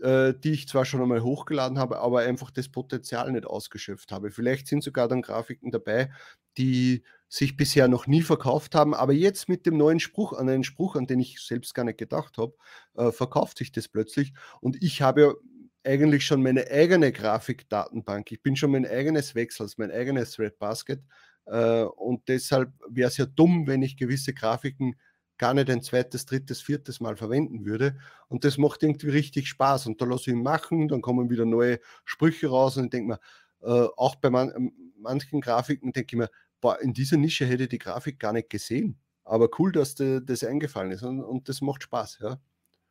[0.03, 4.31] äh, die ich zwar schon einmal hochgeladen habe, aber einfach das Potenzial nicht ausgeschöpft habe.
[4.31, 6.13] Vielleicht sind sogar dann Grafiken dabei,
[6.57, 10.65] die sich bisher noch nie verkauft haben, aber jetzt mit dem neuen Spruch, an einen
[10.65, 12.53] Spruch, an den ich selbst gar nicht gedacht habe,
[12.95, 14.35] äh, verkauft sich das plötzlich.
[14.61, 15.37] Und ich habe
[15.83, 18.31] eigentlich schon meine eigene Grafikdatenbank.
[18.33, 21.01] Ich bin schon mein eigenes Wechsels, mein eigenes Threadbasket.
[21.47, 24.97] Äh, und deshalb wäre es ja dumm, wenn ich gewisse Grafiken
[25.39, 27.97] gar nicht ein zweites, drittes, viertes Mal verwenden würde.
[28.29, 29.87] Und das macht irgendwie richtig Spaß.
[29.87, 33.09] Und da lasse ich ihn machen, dann kommen wieder neue Sprüche raus und ich denke
[33.09, 33.21] mir,
[33.63, 36.31] äh, auch bei man, manchen Grafiken denke ich mir,
[36.63, 38.99] boah, in dieser Nische hätte ich die Grafik gar nicht gesehen.
[39.25, 42.41] Aber cool, dass dir das eingefallen ist und, und das macht Spaß, ja.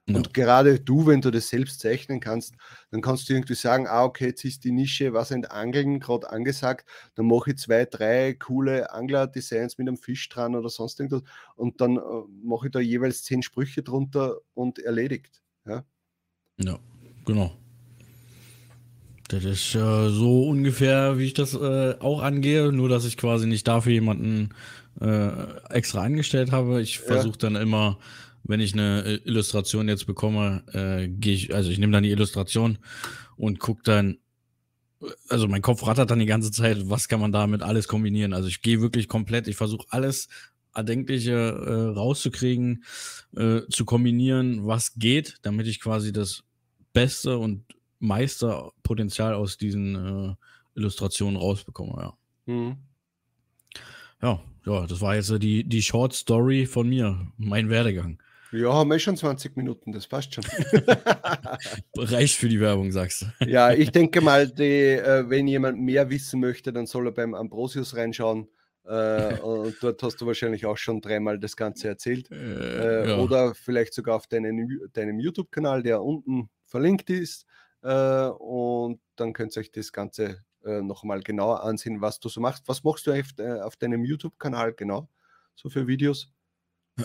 [0.09, 0.17] Ja.
[0.17, 2.55] Und gerade du, wenn du das selbst zeichnen kannst,
[2.89, 6.29] dann kannst du irgendwie sagen, ah, okay, jetzt ist die Nische was in Angeln gerade
[6.31, 11.21] angesagt, dann mache ich zwei, drei coole Angler-Designs mit einem Fisch dran oder sonst irgendwas
[11.55, 12.01] und dann äh,
[12.43, 15.43] mache ich da jeweils zehn Sprüche drunter und erledigt.
[15.65, 15.85] Ja,
[16.57, 16.79] ja
[17.25, 17.60] genau.
[19.31, 23.47] Das ist äh, so ungefähr, wie ich das äh, auch angehe, nur dass ich quasi
[23.47, 24.49] nicht dafür jemanden
[24.99, 25.29] äh,
[25.69, 26.81] extra angestellt habe.
[26.81, 27.49] Ich versuche ja.
[27.49, 27.97] dann immer
[28.43, 32.11] wenn ich eine äh, Illustration jetzt bekomme, äh, gehe ich, also ich nehme dann die
[32.11, 32.79] Illustration
[33.35, 34.17] und gucke dann,
[35.29, 38.33] also mein Kopf rattert dann die ganze Zeit, was kann man damit alles kombinieren.
[38.33, 40.27] Also ich gehe wirklich komplett, ich versuche alles
[40.73, 42.83] Erdenkliche äh, rauszukriegen,
[43.35, 46.43] äh, zu kombinieren, was geht, damit ich quasi das
[46.93, 47.65] beste und
[48.01, 50.35] meiste Potenzial aus diesen äh,
[50.75, 52.13] Illustrationen rausbekomme, ja.
[52.45, 52.77] Mhm.
[54.21, 58.21] Ja, ja, das war jetzt die, die Short Story von mir, mein Werdegang.
[58.51, 60.43] Ja, haben wir schon 20 Minuten, das passt schon.
[61.95, 63.25] Reicht für die Werbung, sagst du.
[63.49, 67.33] Ja, ich denke mal, die, äh, wenn jemand mehr wissen möchte, dann soll er beim
[67.33, 68.49] Ambrosius reinschauen.
[68.83, 72.29] Äh, und dort hast du wahrscheinlich auch schon dreimal das Ganze erzählt.
[72.29, 73.17] Äh, ja.
[73.19, 77.45] Oder vielleicht sogar auf deinen, deinem YouTube-Kanal, der unten verlinkt ist.
[77.83, 82.41] Äh, und dann könnt ihr euch das Ganze äh, nochmal genauer ansehen, was du so
[82.41, 82.67] machst.
[82.67, 85.09] Was machst du auf, auf deinem YouTube-Kanal genau?
[85.55, 86.31] So für Videos?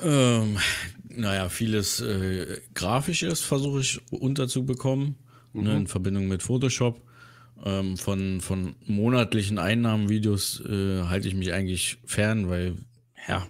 [0.02, 0.58] Ähm,
[1.04, 5.16] naja, vieles äh, Grafisches versuche ich unterzubekommen,
[5.52, 5.66] ne, mhm.
[5.66, 7.00] ne, in Verbindung mit Photoshop.
[7.64, 12.76] Ähm, von, von monatlichen Einnahmenvideos äh, halte ich mich eigentlich fern, weil,
[13.26, 13.46] ja,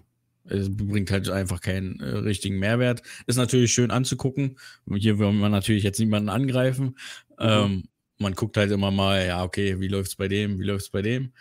[0.49, 3.03] es bringt halt einfach keinen äh, richtigen Mehrwert.
[3.27, 4.59] Ist natürlich schön anzugucken.
[4.95, 6.97] Hier will man natürlich jetzt niemanden angreifen.
[7.39, 7.47] Mhm.
[7.47, 7.85] Ähm,
[8.19, 10.91] man guckt halt immer mal, ja, okay, wie läuft es bei dem, wie läuft es
[10.91, 11.33] bei dem.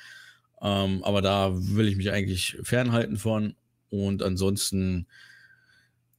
[0.62, 3.56] Ähm, aber da will ich mich eigentlich fernhalten von.
[3.89, 5.08] Und ansonsten,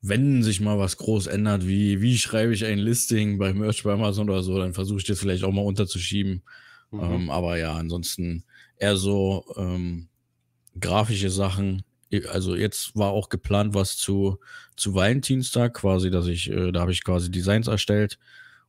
[0.00, 3.92] wenn sich mal was groß ändert, wie, wie schreibe ich ein Listing bei Merch bei
[3.92, 6.42] Amazon oder so, dann versuche ich das vielleicht auch mal unterzuschieben.
[6.90, 7.00] Mhm.
[7.00, 8.44] Ähm, aber ja, ansonsten
[8.78, 10.08] eher so ähm,
[10.78, 11.82] grafische Sachen.
[12.24, 14.38] Also jetzt war auch geplant, was zu,
[14.76, 18.18] zu Valentinstag quasi, dass ich, äh, da habe ich quasi Designs erstellt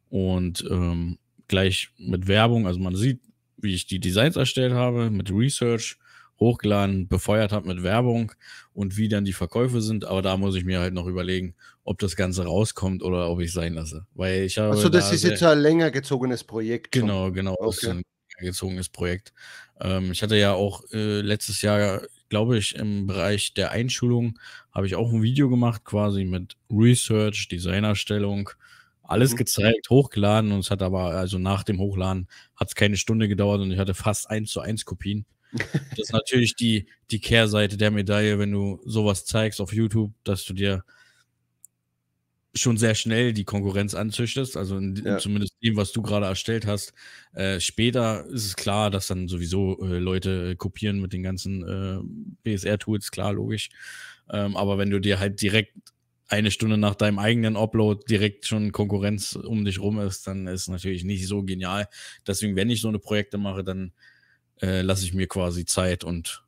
[0.10, 3.22] und ähm, gleich mit Werbung, also man sieht,
[3.58, 5.98] wie ich die Designs erstellt habe, mit Research
[6.40, 8.32] hochgeladen, befeuert habe mit Werbung
[8.74, 10.06] und wie dann die Verkäufe sind.
[10.06, 13.52] Aber da muss ich mir halt noch überlegen, ob das Ganze rauskommt oder ob ich
[13.52, 14.06] sein lasse.
[14.14, 14.76] Weil ich habe.
[14.76, 16.92] Achso, das da ist jetzt ein länger gezogenes Projekt.
[16.92, 17.54] Genau, genau.
[17.54, 17.66] Okay.
[17.66, 18.04] Das ist ein
[18.40, 19.34] gezogenes Projekt.
[19.80, 24.40] Ähm, ich hatte ja auch äh, letztes Jahr, glaube ich, im Bereich der Einschulung
[24.72, 28.50] habe ich auch ein Video gemacht, quasi mit Research, Designerstellung
[29.04, 29.38] alles mhm.
[29.38, 33.62] gezeigt, hochgeladen und es hat aber, also nach dem Hochladen hat es keine Stunde gedauert
[33.62, 35.26] und ich hatte fast eins zu eins Kopien.
[35.92, 40.44] Das ist natürlich die, die Kehrseite der Medaille, wenn du sowas zeigst auf YouTube, dass
[40.44, 40.84] du dir
[42.62, 45.18] schon sehr schnell die Konkurrenz anzüchtest, also in, ja.
[45.18, 46.94] zumindest dem, was du gerade erstellt hast.
[47.34, 51.64] Äh, später ist es klar, dass dann sowieso äh, Leute äh, kopieren mit den ganzen
[51.64, 52.00] äh,
[52.44, 53.70] BSR-Tools, klar, logisch.
[54.30, 55.74] Ähm, aber wenn du dir halt direkt
[56.28, 60.62] eine Stunde nach deinem eigenen Upload direkt schon Konkurrenz um dich rum ist, dann ist
[60.62, 61.88] es natürlich nicht so genial.
[62.26, 63.94] Deswegen, wenn ich so eine Projekte mache, dann
[64.62, 66.44] äh, lasse ich mir quasi Zeit und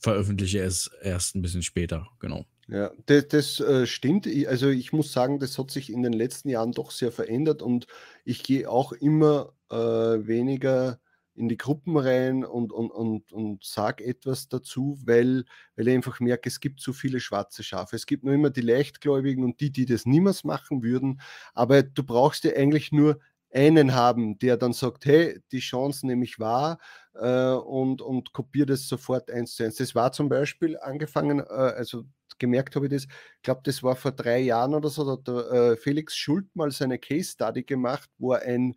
[0.00, 2.44] veröffentliche es erst ein bisschen später, genau.
[2.68, 4.26] Ja, das, das äh, stimmt.
[4.46, 7.86] Also ich muss sagen, das hat sich in den letzten Jahren doch sehr verändert und
[8.24, 10.98] ich gehe auch immer äh, weniger
[11.36, 15.44] in die Gruppen rein und, und, und, und sage etwas dazu, weil,
[15.76, 17.96] weil ich einfach merke, es gibt zu viele schwarze Schafe.
[17.96, 21.20] Es gibt nur immer die Leichtgläubigen und die, die das niemals machen würden.
[21.52, 23.18] Aber du brauchst ja eigentlich nur
[23.52, 26.78] einen haben, der dann sagt, hey, die Chance nehme ich wahr
[27.14, 29.76] äh, und, und kopiere das sofort eins zu eins.
[29.76, 32.04] Das war zum Beispiel angefangen, äh, also
[32.44, 35.28] gemerkt habe ich das, ich glaube, das war vor drei Jahren oder so, da hat
[35.28, 38.74] der, äh, Felix Schult mal seine Case Study gemacht, wo ein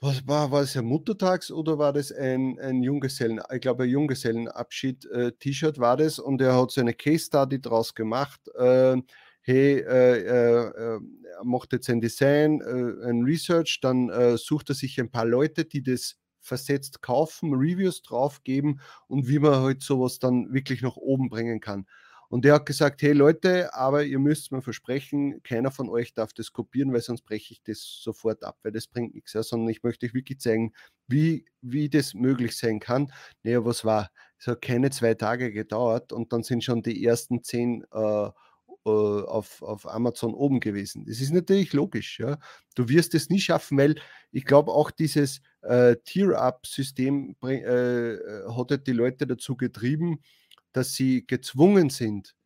[0.00, 3.90] was war, war es ein Muttertags oder war das ein, ein Junggesellen, ich glaube ein
[3.90, 8.40] Junggesellenabschied-T-Shirt äh, war das und er hat so eine Case Study draus gemacht.
[8.54, 8.98] Äh,
[9.42, 14.76] hey, äh, äh, er macht jetzt ein Design, äh, ein Research, dann äh, sucht er
[14.76, 19.82] sich ein paar Leute, die das versetzt kaufen, Reviews drauf geben und wie man halt
[19.82, 21.86] sowas dann wirklich nach oben bringen kann.
[22.30, 26.34] Und der hat gesagt, hey Leute, aber ihr müsst mir versprechen, keiner von euch darf
[26.34, 29.70] das kopieren, weil sonst breche ich das sofort ab, weil das bringt nichts, ja, sondern
[29.70, 30.74] ich möchte euch wirklich zeigen,
[31.06, 33.10] wie, wie das möglich sein kann.
[33.42, 34.10] Naja, was war?
[34.38, 38.30] Es hat keine zwei Tage gedauert und dann sind schon die ersten zehn äh, äh
[38.84, 41.06] auf, auf Amazon oben gewesen.
[41.06, 42.18] Das ist natürlich logisch.
[42.20, 42.38] Ja.
[42.74, 43.96] Du wirst es nie schaffen, weil
[44.32, 48.16] ich glaube auch dieses äh, Tier-Up-System äh,
[48.54, 50.20] hat die Leute dazu getrieben,
[50.78, 52.36] dass sie gezwungen sind,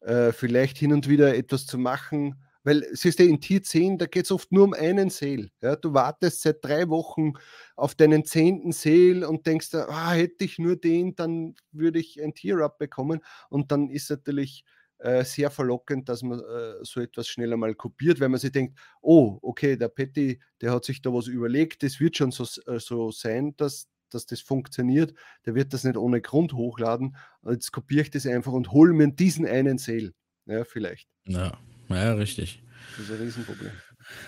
[0.00, 4.06] äh, vielleicht hin und wieder etwas zu machen, weil siehst du, in Tier 10, da
[4.06, 5.50] geht es oft nur um einen Sale.
[5.62, 5.76] Ja?
[5.76, 7.34] Du wartest seit drei Wochen
[7.76, 12.34] auf deinen zehnten Sale und denkst, ah, hätte ich nur den, dann würde ich ein
[12.34, 13.20] Tier-Up bekommen.
[13.48, 14.64] Und dann ist natürlich
[14.98, 18.76] äh, sehr verlockend, dass man äh, so etwas schneller mal kopiert, weil man sich denkt,
[19.00, 22.80] oh, okay, der Petty, der hat sich da was überlegt, das wird schon so, äh,
[22.80, 25.14] so sein, dass dass das funktioniert,
[25.46, 27.16] der wird das nicht ohne Grund hochladen.
[27.48, 30.12] Jetzt kopiere ich das einfach und hole mir diesen einen Sale.
[30.46, 31.08] Ja, vielleicht.
[31.26, 32.62] Ja, ja, richtig.
[32.96, 33.70] Das ist ein Riesenproblem.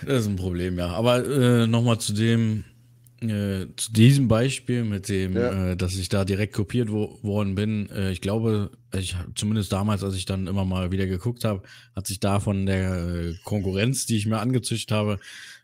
[0.04, 0.88] Das ist ein Problem, ja.
[0.88, 2.64] Aber äh, nochmal zu dem,
[3.22, 5.70] äh, zu diesem Beispiel mit dem, ja.
[5.70, 7.88] äh, dass ich da direkt kopiert wo, worden bin.
[7.90, 11.62] Äh, ich glaube, ich, zumindest damals, als ich dann immer mal wieder geguckt habe,
[11.94, 15.18] hat sich da von der äh, Konkurrenz, die ich mir angezüchtet habe,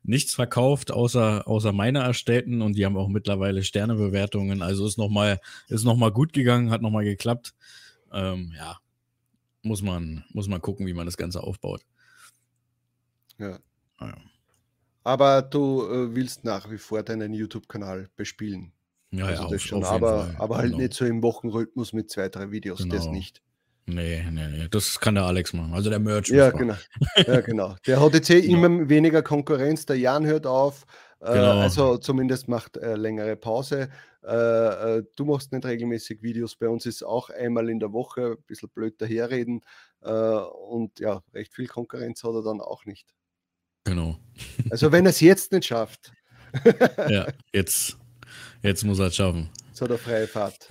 [0.06, 4.62] nichts verkauft, außer, außer meine erstellten und die haben auch mittlerweile Sternebewertungen.
[4.62, 7.54] Also ist nochmal ist noch mal gut gegangen, hat nochmal geklappt.
[8.12, 8.78] Ähm, ja,
[9.62, 11.82] muss man, muss man gucken, wie man das Ganze aufbaut.
[13.38, 13.58] Ja.
[14.00, 14.16] ja.
[15.02, 18.72] Aber du äh, willst nach wie vor deinen YouTube-Kanal bespielen.
[19.10, 20.78] Ja, also ja, das auf, schon, auf aber, aber halt genau.
[20.78, 22.94] nicht so im Wochenrhythmus mit zwei, drei Videos, genau.
[22.94, 23.42] das nicht.
[23.88, 25.72] Nee, nee, nee, das kann der Alex machen.
[25.72, 26.28] Also der Merch.
[26.28, 26.74] Ja, genau.
[27.16, 27.76] ja, genau.
[27.86, 28.66] Der hat jetzt eh genau.
[28.66, 29.86] immer weniger Konkurrenz.
[29.86, 30.84] Der Jan hört auf.
[31.20, 31.60] Äh, genau.
[31.60, 33.88] Also zumindest macht äh, längere Pause.
[34.24, 36.56] Äh, äh, du machst nicht regelmäßig Videos.
[36.56, 39.60] Bei uns ist auch einmal in der Woche ein bisschen blöd daherreden.
[40.02, 43.14] Äh, und ja, recht viel Konkurrenz hat er dann auch nicht.
[43.84, 44.18] Genau.
[44.68, 46.12] Also wenn er es jetzt nicht schafft.
[47.08, 47.96] ja, jetzt,
[48.62, 49.48] jetzt muss er es schaffen.
[49.72, 50.70] So der freie Fahrt.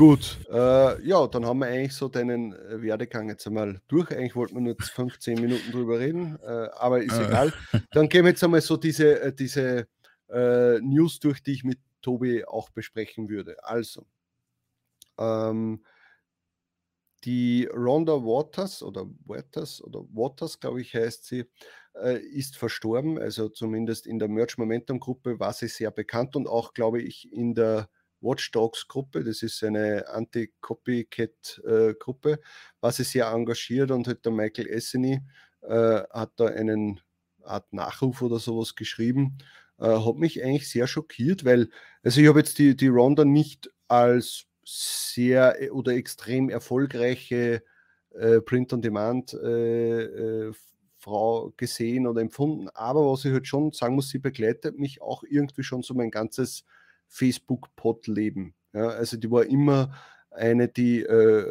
[0.00, 4.10] Gut, äh, ja, dann haben wir eigentlich so deinen äh, Werdegang jetzt einmal durch.
[4.10, 7.26] Eigentlich wollten wir nur 15 Minuten drüber reden, äh, aber ist äh.
[7.26, 7.52] egal.
[7.90, 9.88] Dann gehen wir jetzt einmal so diese, äh, diese
[10.30, 13.62] äh, News durch, die ich mit Tobi auch besprechen würde.
[13.62, 14.06] Also,
[15.18, 15.84] ähm,
[17.24, 21.44] die Rhonda Waters oder Waters oder Waters, glaube ich, heißt sie,
[22.32, 23.18] ist verstorben.
[23.18, 27.30] Also zumindest in der Merch Momentum Gruppe war sie sehr bekannt und auch, glaube ich,
[27.30, 32.40] in der Watchdogs-Gruppe, das ist eine Anti-Copycat-Gruppe,
[32.80, 35.20] war sie sehr engagiert und hat der Michael Esseny
[35.62, 37.00] äh, hat da einen
[37.42, 39.38] Art Nachruf oder sowas geschrieben.
[39.78, 41.70] Äh, hat mich eigentlich sehr schockiert, weil,
[42.02, 47.62] also ich habe jetzt die, die Ronda nicht als sehr äh, oder extrem erfolgreiche
[48.10, 50.52] äh, Print-on-Demand äh, äh,
[51.56, 55.62] gesehen oder empfunden, aber was ich halt schon sagen muss, sie begleitet mich auch irgendwie
[55.62, 56.66] schon so mein ganzes
[57.10, 58.54] Facebook-Pod leben.
[58.72, 59.92] Ja, also die war immer
[60.30, 61.44] eine, die äh,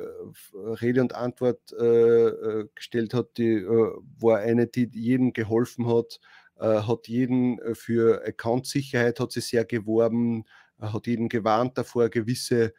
[0.53, 6.21] Rede und Antwort äh, äh, gestellt hat, die äh, war eine, die jedem geholfen hat,
[6.59, 10.45] äh, hat jeden äh, für Account-Sicherheit hat sie sehr geworben,
[10.79, 12.73] hat jeden gewarnt davor, gewisse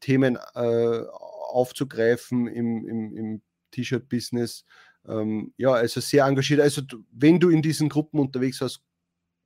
[0.00, 4.66] Themen aufzugreifen im, im, im T-Shirt-Business.
[5.08, 6.60] Ähm, ja, also sehr engagiert.
[6.60, 8.82] Also wenn du in diesen Gruppen unterwegs warst,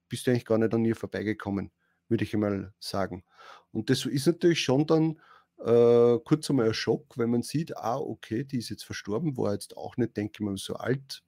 [0.09, 1.71] bist du eigentlich gar nicht an ihr vorbeigekommen
[2.11, 3.25] würde ich einmal sagen.
[3.73, 5.21] Und das ist natürlich schon dann
[5.65, 9.53] äh, kurz einmal ein Schock, wenn man sieht, ah, okay, die ist jetzt verstorben, war
[9.53, 11.23] jetzt auch nicht, denke ich mal, so alt,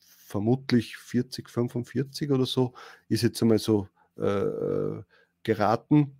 [0.00, 2.72] vermutlich 40, 45 oder so,
[3.08, 5.02] ist jetzt einmal so äh,
[5.42, 6.16] geraten.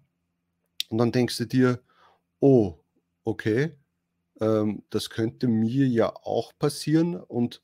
[0.91, 1.83] Und dann denkst du dir,
[2.41, 2.79] oh,
[3.25, 3.77] okay,
[4.41, 7.15] ähm, das könnte mir ja auch passieren.
[7.17, 7.63] Und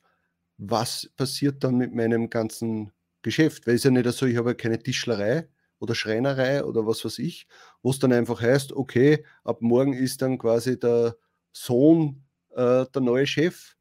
[0.57, 3.67] was passiert dann mit meinem ganzen Geschäft?
[3.67, 5.49] Weil es ja nicht so, ich habe ja keine Tischlerei,
[5.81, 7.47] oder Schreinerei oder was weiß ich,
[7.83, 11.17] wo es dann einfach heißt, okay, ab morgen ist dann quasi der
[11.53, 13.75] Sohn äh, der neue Chef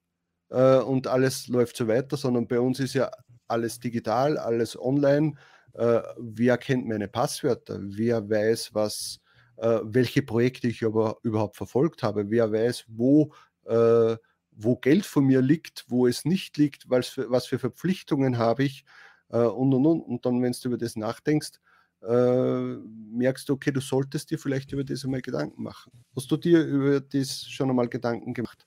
[0.49, 3.12] äh, und alles läuft so weiter, sondern bei uns ist ja
[3.47, 5.33] alles digital, alles online.
[5.73, 7.79] Äh, wer kennt meine Passwörter?
[7.81, 9.19] Wer weiß, was,
[9.57, 12.29] äh, welche Projekte ich aber überhaupt verfolgt habe?
[12.29, 13.33] Wer weiß, wo
[13.65, 14.17] äh,
[14.57, 18.63] wo Geld von mir liegt, wo es nicht liegt, was für, was für Verpflichtungen habe
[18.63, 18.86] ich
[19.29, 20.01] äh, und und und.
[20.01, 21.60] Und dann, wenn du über das nachdenkst,
[22.08, 22.78] äh,
[23.12, 25.91] merkst du, okay, du solltest dir vielleicht über das einmal Gedanken machen.
[26.15, 28.65] Hast du dir über das schon einmal Gedanken gemacht?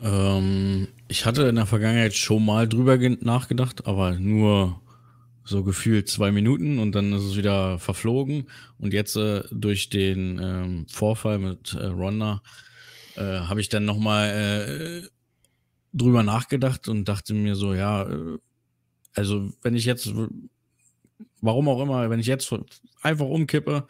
[0.00, 4.80] Ähm, ich hatte in der Vergangenheit schon mal drüber nachgedacht, aber nur
[5.44, 8.48] so gefühlt zwei Minuten und dann ist es wieder verflogen.
[8.78, 12.42] Und jetzt äh, durch den ähm, Vorfall mit äh, Ronda
[13.16, 15.08] äh, habe ich dann nochmal äh,
[15.92, 18.38] drüber nachgedacht und dachte mir so, ja, äh,
[19.14, 20.12] also wenn ich jetzt,
[21.42, 22.54] warum auch immer, wenn ich jetzt
[23.02, 23.86] einfach umkippe,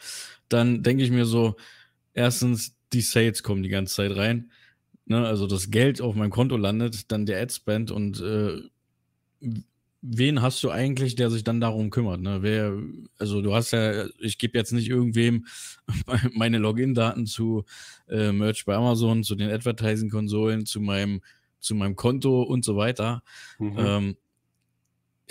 [0.49, 1.55] dann denke ich mir so,
[2.15, 4.51] erstens, die Sales kommen die ganze Zeit rein.
[5.07, 5.27] Ne?
[5.27, 8.61] Also das Geld auf meinem Konto landet, dann der Adspend und äh,
[10.03, 12.21] wen hast du eigentlich, der sich dann darum kümmert?
[12.21, 12.43] Ne?
[12.43, 12.77] Wer,
[13.19, 15.47] also du hast ja, ich gebe jetzt nicht irgendwem
[16.35, 17.65] meine Login-Daten zu
[18.09, 21.21] äh, Merch bei Amazon, zu den Advertising-Konsolen, zu meinem,
[21.61, 23.23] zu meinem Konto und so weiter.
[23.59, 23.77] Mhm.
[23.79, 24.17] Ähm,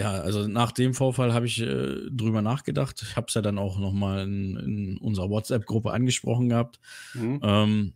[0.02, 3.00] ja, also nach dem Vorfall habe ich äh, drüber nachgedacht.
[3.04, 6.80] Ich habe es ja dann auch nochmal in, in unserer WhatsApp-Gruppe angesprochen gehabt.
[7.14, 7.40] Mhm.
[7.44, 7.94] Ähm,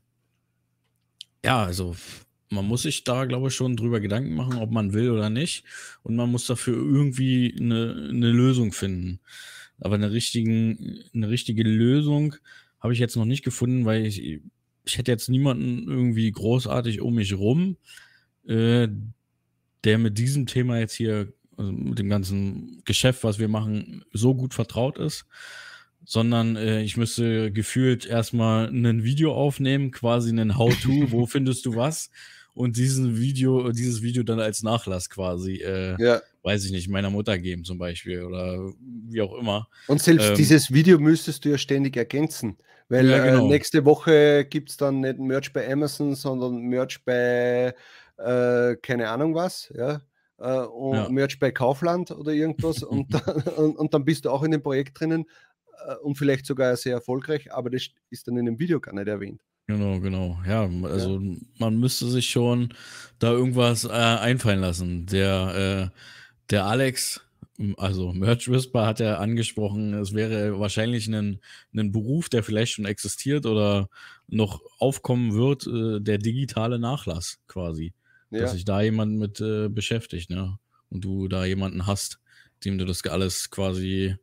[1.43, 1.95] ja, also
[2.51, 5.63] man muss sich da, glaube ich, schon drüber Gedanken machen, ob man will oder nicht.
[6.03, 9.19] Und man muss dafür irgendwie eine, eine Lösung finden.
[9.79, 12.35] Aber eine, richtigen, eine richtige Lösung
[12.79, 14.41] habe ich jetzt noch nicht gefunden, weil ich,
[14.85, 17.77] ich hätte jetzt niemanden irgendwie großartig um mich rum,
[18.47, 18.89] äh,
[19.83, 24.35] der mit diesem Thema jetzt hier, also mit dem ganzen Geschäft, was wir machen, so
[24.35, 25.25] gut vertraut ist
[26.05, 31.75] sondern äh, ich müsste gefühlt erstmal ein Video aufnehmen, quasi ein How-To, wo findest du
[31.75, 32.09] was?
[32.53, 36.21] Und diesen Video, dieses Video dann als Nachlass quasi, äh, ja.
[36.43, 38.71] weiß ich nicht, meiner Mutter geben zum Beispiel oder
[39.09, 39.67] wie auch immer.
[39.87, 43.45] Und selbst ähm, dieses Video müsstest du ja ständig ergänzen, weil ja, äh, genau.
[43.47, 47.75] äh, nächste Woche gibt es dann nicht Merch bei Amazon, sondern Merch bei
[48.17, 50.01] äh, keine Ahnung was, ja.
[50.37, 51.09] Äh, und ja.
[51.09, 54.61] Merch bei Kaufland oder irgendwas und, dann, und, und, dann bist du auch in dem
[54.61, 55.25] Projekt drinnen
[55.87, 59.07] äh, und vielleicht sogar sehr erfolgreich, aber das ist dann in dem Video gar nicht
[59.07, 59.41] erwähnt.
[59.67, 60.37] Genau, genau.
[60.47, 61.35] Ja, also ja.
[61.57, 62.73] man müsste sich schon
[63.17, 65.07] da irgendwas äh, einfallen lassen.
[65.07, 65.99] Der, äh,
[66.51, 67.21] der Alex,
[67.77, 71.39] also Merch Whisper hat ja angesprochen, es wäre wahrscheinlich ein,
[71.73, 73.89] ein Beruf, der vielleicht schon existiert oder
[74.27, 77.93] noch aufkommen wird, äh, der digitale Nachlass quasi.
[78.35, 78.41] Ja.
[78.41, 80.59] Dass sich da jemand mit äh, beschäftigt, ne?
[80.89, 82.19] Und du da jemanden hast,
[82.63, 84.15] dem du das alles quasi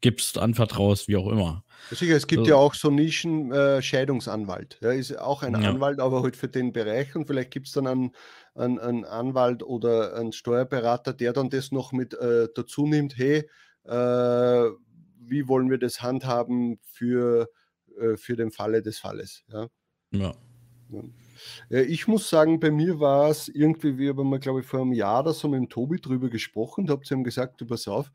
[0.00, 1.64] gibst, anvertraust, wie auch immer.
[1.90, 2.50] Sicher, es gibt so.
[2.50, 4.78] ja auch so Nischen äh, Scheidungsanwalt.
[4.82, 5.70] Ja, ist auch ein ja.
[5.70, 8.10] Anwalt, aber halt für den Bereich und vielleicht gibt es dann einen,
[8.54, 13.48] einen, einen, Anwalt oder einen Steuerberater, der dann das noch mit äh, dazu nimmt, hey,
[13.84, 14.70] äh,
[15.24, 17.48] wie wollen wir das handhaben für,
[17.98, 19.44] äh, für den Falle des Falles.
[19.48, 19.68] Ja.
[20.12, 20.34] ja.
[21.70, 21.80] Ja.
[21.80, 24.92] Ich muss sagen, bei mir war es irgendwie, wir haben mal, glaube ich, vor einem
[24.92, 27.88] Jahr da so mit dem Tobi drüber gesprochen, da habt ihr ihm gesagt, du pass
[27.88, 28.10] auf,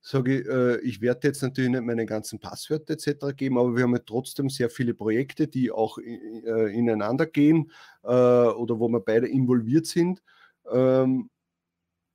[0.00, 3.34] sage ich, äh, ich werde jetzt natürlich nicht meine ganzen Passwörter etc.
[3.36, 7.70] geben, aber wir haben ja trotzdem sehr viele Projekte, die auch äh, ineinander gehen
[8.04, 10.22] äh, oder wo wir beide involviert sind.
[10.70, 11.30] Ähm,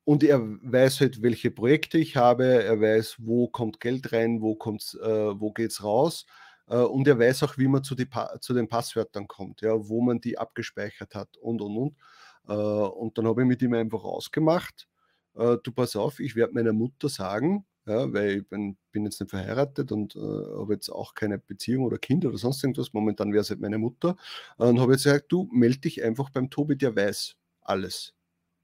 [0.05, 4.55] und er weiß halt, welche Projekte ich habe, er weiß, wo kommt Geld rein, wo,
[4.55, 6.25] kommt's, äh, wo geht es raus.
[6.67, 7.95] Äh, und er weiß auch, wie man zu,
[8.39, 11.97] zu den Passwörtern kommt, ja, wo man die abgespeichert hat und und und.
[12.47, 14.87] Äh, und dann habe ich mit ihm einfach ausgemacht,
[15.35, 19.29] du pass auf, ich werde meiner Mutter sagen, ja, weil ich bin, bin jetzt nicht
[19.29, 22.93] verheiratet und äh, habe jetzt auch keine Beziehung oder Kind oder sonst irgendwas.
[22.93, 24.15] Momentan wäre es halt meine Mutter.
[24.57, 28.13] Und habe jetzt gesagt, du melde dich einfach beim Tobi, der weiß alles.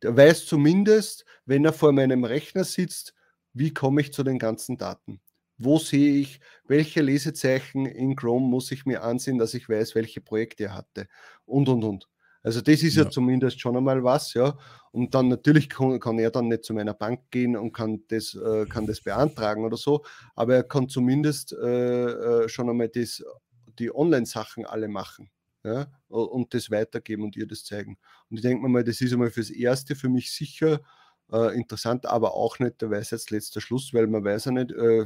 [0.03, 3.13] Der weiß zumindest, wenn er vor meinem Rechner sitzt,
[3.53, 5.19] wie komme ich zu den ganzen Daten.
[5.59, 10.21] Wo sehe ich, welche Lesezeichen in Chrome muss ich mir ansehen, dass ich weiß, welche
[10.21, 11.07] Projekte er hatte
[11.45, 12.07] und und und.
[12.41, 14.57] Also das ist ja, ja zumindest schon einmal was, ja.
[14.91, 18.33] Und dann natürlich kann, kann, er dann nicht zu meiner Bank gehen und kann das,
[18.33, 20.03] äh, kann das beantragen oder so,
[20.35, 22.05] aber er kann zumindest äh,
[22.45, 23.21] äh, schon einmal das,
[23.77, 25.29] die Online-Sachen alle machen.
[25.65, 27.97] Ja, und das weitergeben und ihr das zeigen.
[28.29, 30.79] Und ich denke mir mal, das ist einmal fürs Erste für mich sicher
[31.33, 35.05] äh, interessant, aber auch nicht der Weisheits letzter Schluss, weil man weiß ja nicht, äh,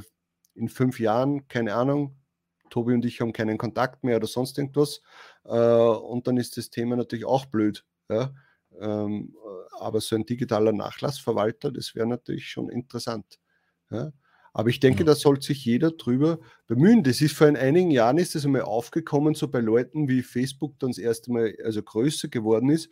[0.55, 2.15] in fünf Jahren, keine Ahnung,
[2.69, 5.01] Tobi und ich haben keinen Kontakt mehr oder sonst irgendwas.
[5.45, 7.85] Äh, und dann ist das Thema natürlich auch blöd.
[8.09, 8.33] Ja?
[8.79, 9.35] Ähm,
[9.79, 13.39] aber so ein digitaler Nachlassverwalter, das wäre natürlich schon interessant.
[13.91, 14.11] Ja?
[14.53, 15.05] Aber ich denke, ja.
[15.05, 17.03] da sollte sich jeder drüber bemühen.
[17.03, 20.91] Das ist vor einigen Jahren ist das einmal aufgekommen, so bei Leuten, wie Facebook dann
[20.91, 22.89] das erste Mal also größer geworden ist.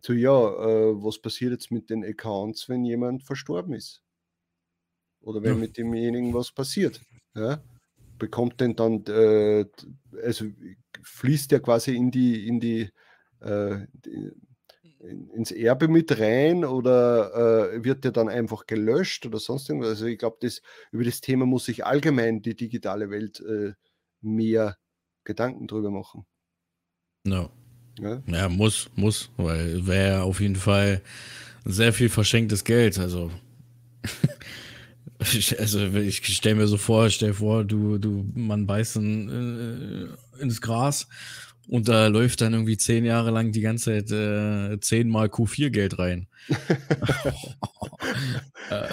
[0.00, 4.02] So, ja, äh, was passiert jetzt mit den Accounts, wenn jemand verstorben ist?
[5.20, 5.58] Oder wenn ja.
[5.58, 7.00] mit demjenigen was passiert?
[7.34, 7.62] Ja?
[8.18, 9.64] bekommt denn dann, äh,
[10.22, 10.46] also
[11.02, 12.90] fließt ja quasi in die, in die,
[13.40, 14.32] äh, die,
[15.00, 19.90] ins Erbe mit rein oder äh, wird der dann einfach gelöscht oder sonst irgendwas?
[19.90, 20.60] Also ich glaube, das,
[20.90, 23.74] über das Thema muss sich allgemein die digitale Welt äh,
[24.20, 24.76] mehr
[25.22, 26.26] Gedanken drüber machen.
[27.24, 27.50] No.
[28.00, 28.22] Ja?
[28.26, 31.00] ja, muss, muss, weil wäre auf jeden Fall
[31.64, 32.98] sehr viel verschenktes Geld.
[32.98, 33.30] Also,
[35.58, 39.28] also ich stelle mir so vor, stell vor, du, du, man beißt in,
[40.38, 41.08] äh, ins Gras
[41.68, 46.26] und da läuft dann irgendwie zehn Jahre lang die ganze Zeit äh, zehnmal Q4-Geld rein.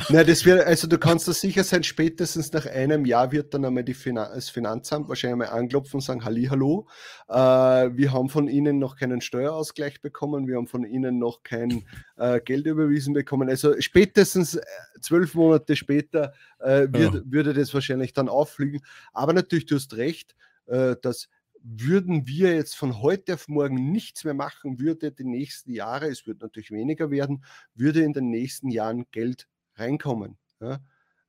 [0.09, 3.63] Na, das wird, also du kannst da sicher sein, spätestens nach einem Jahr wird dann
[3.63, 6.87] einmal die Finan das Finanzamt wahrscheinlich einmal anklopfen und sagen, Hallihallo,
[7.29, 11.85] äh, wir haben von Ihnen noch keinen Steuerausgleich bekommen, wir haben von Ihnen noch kein
[12.17, 13.47] äh, Geld überwiesen bekommen.
[13.49, 14.61] Also spätestens äh,
[14.99, 17.21] zwölf Monate später äh, wird, ja.
[17.25, 18.81] würde das wahrscheinlich dann auffliegen.
[19.13, 20.35] Aber natürlich, du hast recht,
[20.67, 21.29] äh, dass
[21.67, 26.27] würden wir jetzt von heute auf morgen nichts mehr machen, würde die nächsten Jahre, es
[26.27, 27.43] wird natürlich weniger werden,
[27.73, 30.37] würde in den nächsten Jahren Geld reinkommen.
[30.61, 30.79] Ja?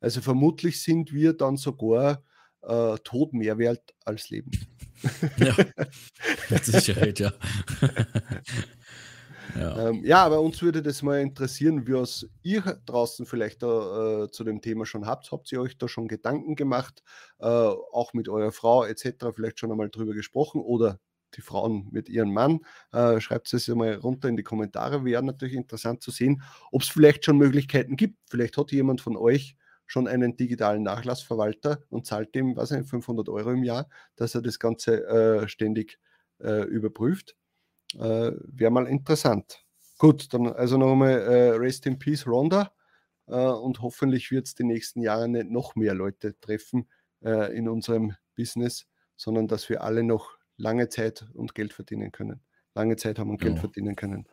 [0.00, 2.22] Also vermutlich sind wir dann sogar
[2.62, 4.50] äh, tot mehr wert als Leben.
[5.38, 5.56] Ja,
[6.50, 7.32] mit Sicherheit, ja.
[9.54, 9.88] Ja.
[9.88, 14.44] Ähm, ja, aber uns würde das mal interessieren, wie was ihr draußen vielleicht äh, zu
[14.44, 15.30] dem Thema schon habt.
[15.32, 17.02] Habt ihr euch da schon Gedanken gemacht,
[17.38, 20.98] äh, auch mit eurer Frau etc., vielleicht schon einmal drüber gesprochen oder
[21.34, 22.60] die Frauen mit ihrem Mann?
[22.92, 25.04] Äh, schreibt es mal runter in die Kommentare.
[25.04, 26.42] Wäre natürlich interessant zu sehen,
[26.72, 28.18] ob es vielleicht schon Möglichkeiten gibt.
[28.28, 33.52] Vielleicht hat jemand von euch schon einen digitalen Nachlassverwalter und zahlt dem, was 500 Euro
[33.52, 35.98] im Jahr, dass er das Ganze äh, ständig
[36.40, 37.36] äh, überprüft.
[37.94, 39.64] Äh, Wäre mal interessant.
[39.98, 42.70] Gut, dann also nochmal äh, Rest in Peace Ronda
[43.26, 46.88] äh, und hoffentlich wird es die nächsten Jahre nicht noch mehr Leute treffen
[47.24, 52.40] äh, in unserem Business, sondern dass wir alle noch lange Zeit und Geld verdienen können.
[52.74, 53.60] Lange Zeit haben und Geld ja.
[53.60, 54.26] verdienen können.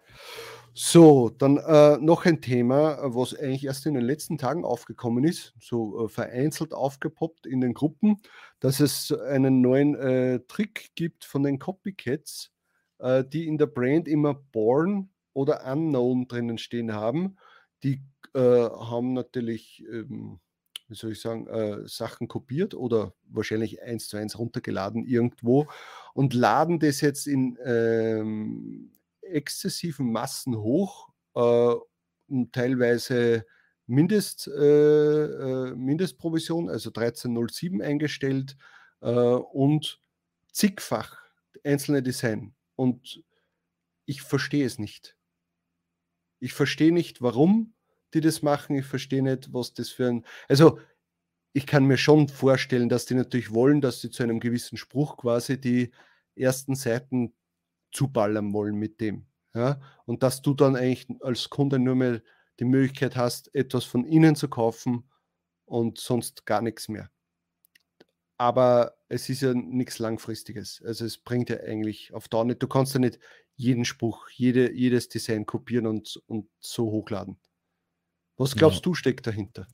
[0.73, 5.53] So, dann äh, noch ein Thema, was eigentlich erst in den letzten Tagen aufgekommen ist,
[5.61, 8.17] so äh, vereinzelt aufgepoppt in den Gruppen,
[8.59, 12.52] dass es einen neuen äh, Trick gibt von den Copycats,
[12.99, 17.37] äh, die in der Brand immer Born oder Unknown drinnen stehen haben.
[17.83, 18.01] Die
[18.33, 20.39] äh, haben natürlich, ähm,
[20.87, 25.67] wie soll ich sagen, äh, Sachen kopiert oder wahrscheinlich eins zu eins runtergeladen irgendwo
[26.13, 28.91] und laden das jetzt in ähm,
[29.21, 31.75] exzessiven Massen hoch äh,
[32.51, 33.45] teilweise
[33.85, 38.55] Mindest, äh, äh, Mindestprovision, also 1307 eingestellt
[39.01, 39.99] und
[40.53, 41.17] zigfach
[41.65, 42.55] einzelne Design.
[42.75, 43.23] Und
[44.05, 45.17] ich verstehe es nicht.
[46.39, 47.73] Ich verstehe nicht, warum
[48.13, 48.75] die das machen.
[48.75, 50.25] Ich verstehe nicht, was das für ein.
[50.47, 50.79] Also,
[51.53, 55.17] ich kann mir schon vorstellen, dass die natürlich wollen, dass sie zu einem gewissen Spruch
[55.17, 55.91] quasi die
[56.35, 57.33] ersten Seiten
[57.91, 59.27] zuballern wollen mit dem.
[59.53, 59.79] Ja?
[60.05, 62.21] Und dass du dann eigentlich als Kunde nur mehr
[62.59, 65.09] die Möglichkeit hast, etwas von ihnen zu kaufen
[65.65, 67.09] und sonst gar nichts mehr
[68.37, 70.81] aber es ist ja nichts Langfristiges.
[70.85, 72.61] Also es bringt ja eigentlich auf Dauer nicht.
[72.61, 73.19] Du kannst ja nicht
[73.55, 77.37] jeden Spruch, jede, jedes Design kopieren und, und so hochladen.
[78.37, 78.83] Was glaubst ja.
[78.83, 79.67] du steckt dahinter?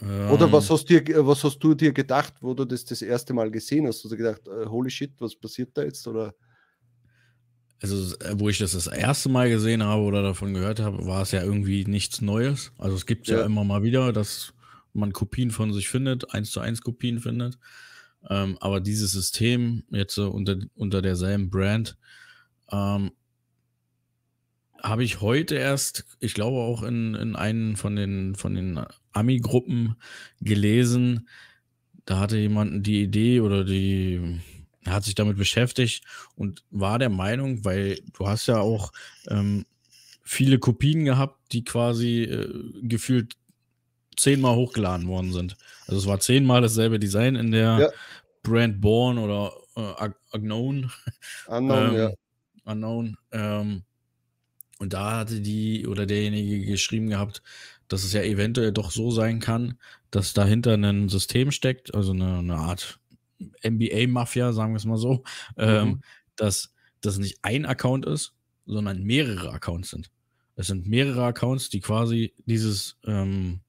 [0.00, 0.74] Ähm, Oder was ähm.
[0.74, 4.04] hast, dir, was hast du dir gedacht, wo du das das erste Mal gesehen hast?
[4.04, 6.06] Hast du gedacht, uh, holy shit, was passiert da jetzt?
[6.06, 6.34] Oder?
[7.82, 11.22] Also, äh, wo ich das das erste Mal gesehen habe oder davon gehört habe, war
[11.22, 12.72] es ja irgendwie nichts Neues.
[12.78, 13.38] Also, es gibt ja.
[13.38, 14.54] ja immer mal wieder, dass
[14.92, 17.58] man Kopien von sich findet, eins zu eins Kopien findet.
[18.28, 21.96] Ähm, aber dieses System jetzt so unter, unter derselben Brand
[22.70, 23.12] ähm,
[24.82, 28.80] habe ich heute erst, ich glaube auch in, in einen von den, von den
[29.12, 29.96] Ami-Gruppen
[30.40, 31.28] gelesen.
[32.04, 34.40] Da hatte jemand die Idee oder die
[34.86, 38.92] hat sich damit beschäftigt und war der Meinung, weil du hast ja auch
[39.28, 39.64] ähm,
[40.24, 42.48] viele Kopien gehabt, die quasi äh,
[42.82, 43.36] gefühlt
[44.16, 45.56] zehnmal hochgeladen worden sind.
[45.86, 47.88] Also es war zehnmal dasselbe Design in der ja.
[48.42, 50.90] Brand Born oder äh, Unknown.
[51.46, 52.10] Unknown, ähm, ja.
[52.64, 53.16] Unknown.
[53.32, 53.82] Ähm,
[54.78, 57.42] und da hatte die oder derjenige geschrieben gehabt,
[57.88, 59.78] dass es ja eventuell doch so sein kann,
[60.10, 62.98] dass dahinter ein System steckt, also eine, eine Art
[63.62, 65.24] MBA-Mafia, sagen wir es mal so,
[65.56, 65.90] ähm, mhm.
[65.90, 66.02] ähm,
[66.36, 68.34] dass das nicht ein Account ist,
[68.66, 70.10] sondern mehrere Accounts sind.
[70.54, 73.60] Es sind mehrere Accounts, die quasi dieses ähm,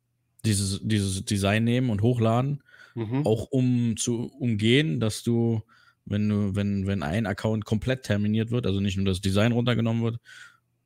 [0.45, 2.63] dieses, dieses Design nehmen und hochladen,
[2.95, 3.25] mhm.
[3.25, 5.61] auch um zu umgehen, dass du,
[6.05, 10.03] wenn du, wenn, wenn ein Account komplett terminiert wird, also nicht nur das Design runtergenommen
[10.03, 10.17] wird,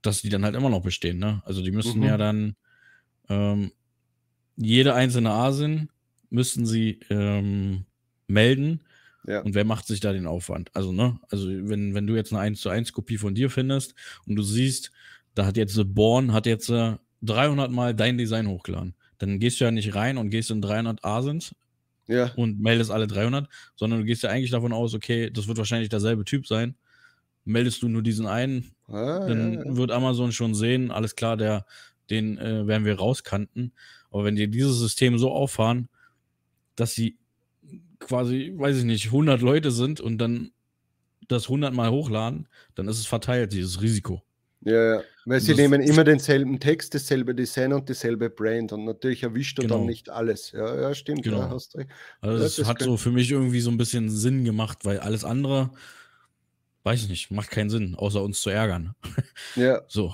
[0.02, 1.42] dass die dann halt immer noch bestehen, ne?
[1.46, 2.06] Also die müssen mhm.
[2.06, 2.56] ja dann
[3.30, 3.72] ähm,
[4.56, 5.90] jede einzelne ASIN
[6.30, 7.86] müssten sie ähm,
[8.28, 8.82] melden
[9.26, 9.42] Ja.
[9.42, 10.70] Und wer macht sich da den Aufwand?
[10.74, 13.94] Also, ne, also wenn, wenn du jetzt eine 1 zu 1 Kopie von dir findest
[14.26, 14.92] und du siehst,
[15.36, 16.72] da hat jetzt Born, hat jetzt
[17.22, 21.04] 300 Mal dein Design hochgeladen, dann gehst du ja nicht rein und gehst in 300
[21.04, 21.56] Asins
[22.08, 22.32] ja.
[22.36, 25.90] und meldest alle 300, sondern du gehst ja eigentlich davon aus, okay, das wird wahrscheinlich
[25.90, 26.76] derselbe Typ sein.
[27.46, 29.78] Meldest du nur diesen einen, ah, dann ja, ja.
[29.78, 31.66] wird Amazon schon sehen, alles klar, der,
[32.10, 33.74] den äh, werden wir rauskanten.
[34.12, 35.90] Aber wenn die dieses System so auffahren,
[36.76, 37.18] dass sie
[38.00, 40.52] quasi, weiß ich nicht, 100 Leute sind und dann
[41.28, 44.24] das 100 Mal hochladen, dann ist es verteilt, dieses Risiko.
[44.68, 45.04] Ja, ja.
[45.26, 49.62] Weil sie nehmen immer denselben Text, dasselbe Design und dieselbe Brand und natürlich erwischt du
[49.62, 49.78] genau.
[49.78, 50.52] dann nicht alles.
[50.52, 51.24] Ja, ja stimmt.
[51.24, 51.40] Genau.
[51.40, 51.90] Ja, hast recht.
[52.20, 55.24] Also das, das hat so für mich irgendwie so ein bisschen Sinn gemacht, weil alles
[55.24, 55.70] andere,
[56.84, 58.94] weiß ich nicht, macht keinen Sinn, außer uns zu ärgern.
[59.56, 59.82] Ja.
[59.88, 60.14] So.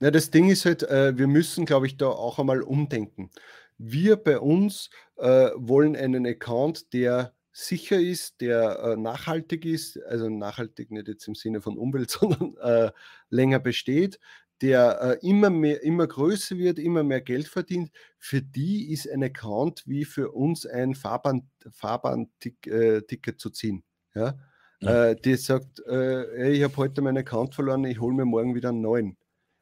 [0.00, 3.30] Ja, das Ding ist halt, äh, wir müssen, glaube ich, da auch einmal umdenken.
[3.78, 10.28] Wir bei uns äh, wollen einen Account, der sicher ist, der äh, nachhaltig ist, also
[10.28, 12.92] nachhaltig nicht jetzt im Sinne von Umwelt, sondern äh,
[13.30, 14.20] länger besteht,
[14.60, 19.24] der äh, immer mehr, immer größer wird, immer mehr Geld verdient, für die ist ein
[19.24, 23.82] Account wie für uns ein Fahrbahn, Fahrbahn-Ticket äh, zu ziehen.
[24.14, 24.38] Ja?
[24.80, 25.06] ja.
[25.06, 28.68] Äh, die sagt, äh, ich habe heute meinen Account verloren, ich hole mir morgen wieder
[28.68, 29.16] einen neuen.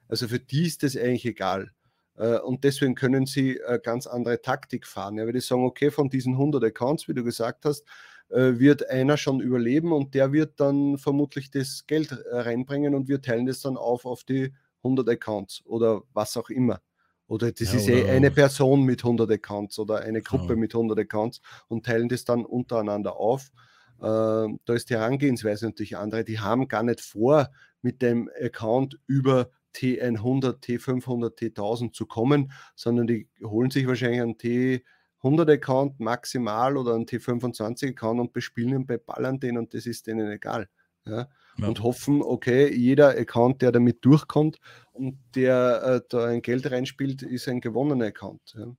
[0.09, 1.72] Also für die ist das eigentlich egal.
[2.17, 5.17] Äh, und deswegen können sie äh, ganz andere Taktik fahren.
[5.19, 7.85] Ja, weil die sagen, okay, von diesen 100 Accounts, wie du gesagt hast,
[8.29, 13.21] äh, wird einer schon überleben und der wird dann vermutlich das Geld reinbringen und wir
[13.23, 14.53] teilen das dann auf auf die
[14.83, 16.81] 100 Accounts oder was auch immer.
[17.29, 20.57] Oder das ja, ist eh eine Person mit 100 Accounts oder eine Gruppe ja.
[20.57, 23.51] mit 100 Accounts und teilen das dann untereinander auf.
[23.99, 26.25] Äh, da ist die Herangehensweise natürlich andere.
[26.25, 27.51] Die haben gar nicht vor,
[27.83, 34.37] mit dem Account über T100, T500, T1000 zu kommen, sondern die holen sich wahrscheinlich einen
[34.37, 40.31] T100-Account maximal oder einen T25-Account und bespielen ihn bei Ballern den und das ist denen
[40.31, 40.68] egal.
[41.05, 41.29] Ja?
[41.59, 41.68] Ja.
[41.68, 44.59] Und hoffen, okay, jeder Account, der damit durchkommt
[44.93, 48.55] und der äh, da ein Geld reinspielt, ist ein gewonnener Account.
[48.59, 48.77] Ja,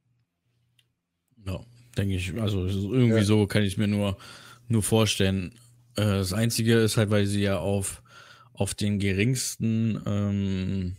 [1.45, 1.59] ja
[1.97, 2.39] denke ich.
[2.39, 4.17] Also irgendwie so kann ich mir nur,
[4.67, 5.53] nur vorstellen.
[5.95, 8.03] Äh, das Einzige ist halt, weil sie ja auf
[8.57, 10.97] auf den geringsten ähm,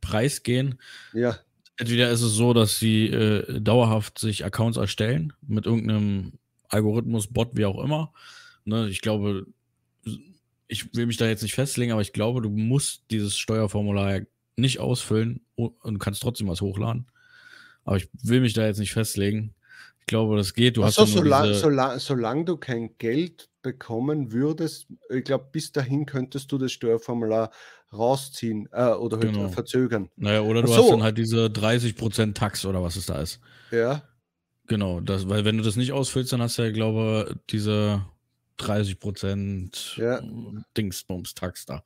[0.00, 0.78] Preis gehen.
[1.12, 1.38] Ja.
[1.76, 6.34] Entweder ist es so, dass sie äh, dauerhaft sich Accounts erstellen mit irgendeinem
[6.68, 8.12] Algorithmus, Bot, wie auch immer.
[8.64, 9.46] Ne, ich glaube,
[10.68, 14.20] ich will mich da jetzt nicht festlegen, aber ich glaube, du musst dieses Steuerformular
[14.56, 17.06] nicht ausfüllen und kannst trotzdem was hochladen.
[17.84, 19.54] Aber ich will mich da jetzt nicht festlegen.
[20.10, 20.76] Ich glaube, das geht.
[20.76, 26.04] Du Achso, hast solange, solange, solange du kein Geld bekommen würdest, ich glaube, bis dahin
[26.04, 27.52] könntest du das Steuerformular
[27.92, 29.48] rausziehen äh, oder halt genau.
[29.50, 30.10] verzögern.
[30.16, 30.78] Naja, oder du so.
[30.78, 33.38] hast dann halt diese 30% Tax oder was es da ist.
[33.70, 34.02] Ja.
[34.66, 38.04] Genau, das, weil wenn du das nicht ausfüllst, dann hast du ja, glaube ich, diese
[38.60, 40.22] 30% ja.
[40.76, 41.82] Dingsbums-Tax da.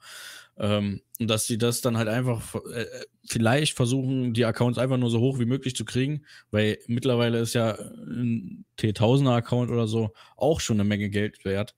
[0.56, 2.86] Ähm, und dass sie das dann halt einfach äh,
[3.24, 7.54] vielleicht versuchen, die Accounts einfach nur so hoch wie möglich zu kriegen, weil mittlerweile ist
[7.54, 11.74] ja ein T1000er-Account oder so auch schon eine Menge Geld wert.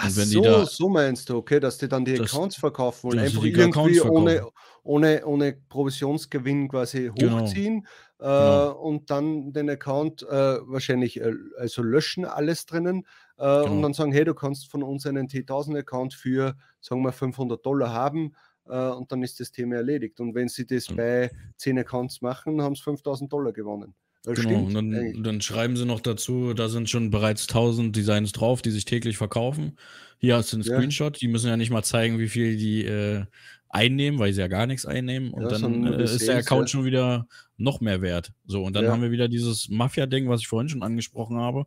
[0.00, 3.18] Ach so, da, so meinst du, okay, dass die dann die das, Accounts verkaufen wollen,
[3.18, 4.46] einfach irgendwie ohne,
[4.84, 7.40] ohne, ohne Provisionsgewinn quasi genau.
[7.40, 7.84] hochziehen
[8.18, 8.30] genau.
[8.30, 8.80] Äh, genau.
[8.80, 13.06] und dann den Account äh, wahrscheinlich äh, also löschen alles drinnen
[13.38, 13.72] äh, genau.
[13.72, 17.92] und dann sagen, hey, du kannst von uns einen T1000-Account für, sagen wir, 500 Dollar
[17.92, 18.34] haben
[18.68, 20.20] äh, und dann ist das Thema erledigt.
[20.20, 23.94] Und wenn sie das bei 10 Accounts machen, haben sie 5000 Dollar gewonnen.
[24.24, 28.32] Das genau, und dann, dann, schreiben sie noch dazu, da sind schon bereits 1000 Designs
[28.32, 29.78] drauf, die sich täglich verkaufen.
[30.18, 31.20] Hier hast du einen Screenshot, ja.
[31.20, 33.24] die müssen ja nicht mal zeigen, wie viel die äh,
[33.68, 35.30] einnehmen, weil sie ja gar nichts einnehmen.
[35.30, 36.72] Und ja, dann äh, ist der Account ja.
[36.72, 38.32] schon wieder noch mehr wert.
[38.44, 41.66] So, und dann haben wir wieder dieses Mafia-Ding, was ich vorhin schon angesprochen habe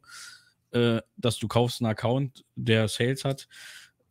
[0.72, 3.48] äh, dass du kaufst einen Account, der Sales hat,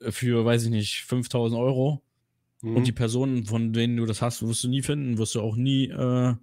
[0.00, 2.02] äh, für, weiß ich nicht, 5000 Euro.
[2.62, 2.76] Mhm.
[2.76, 5.56] Und die Personen, von denen du das hast, wirst du nie finden, wirst du auch
[5.56, 6.34] nie äh,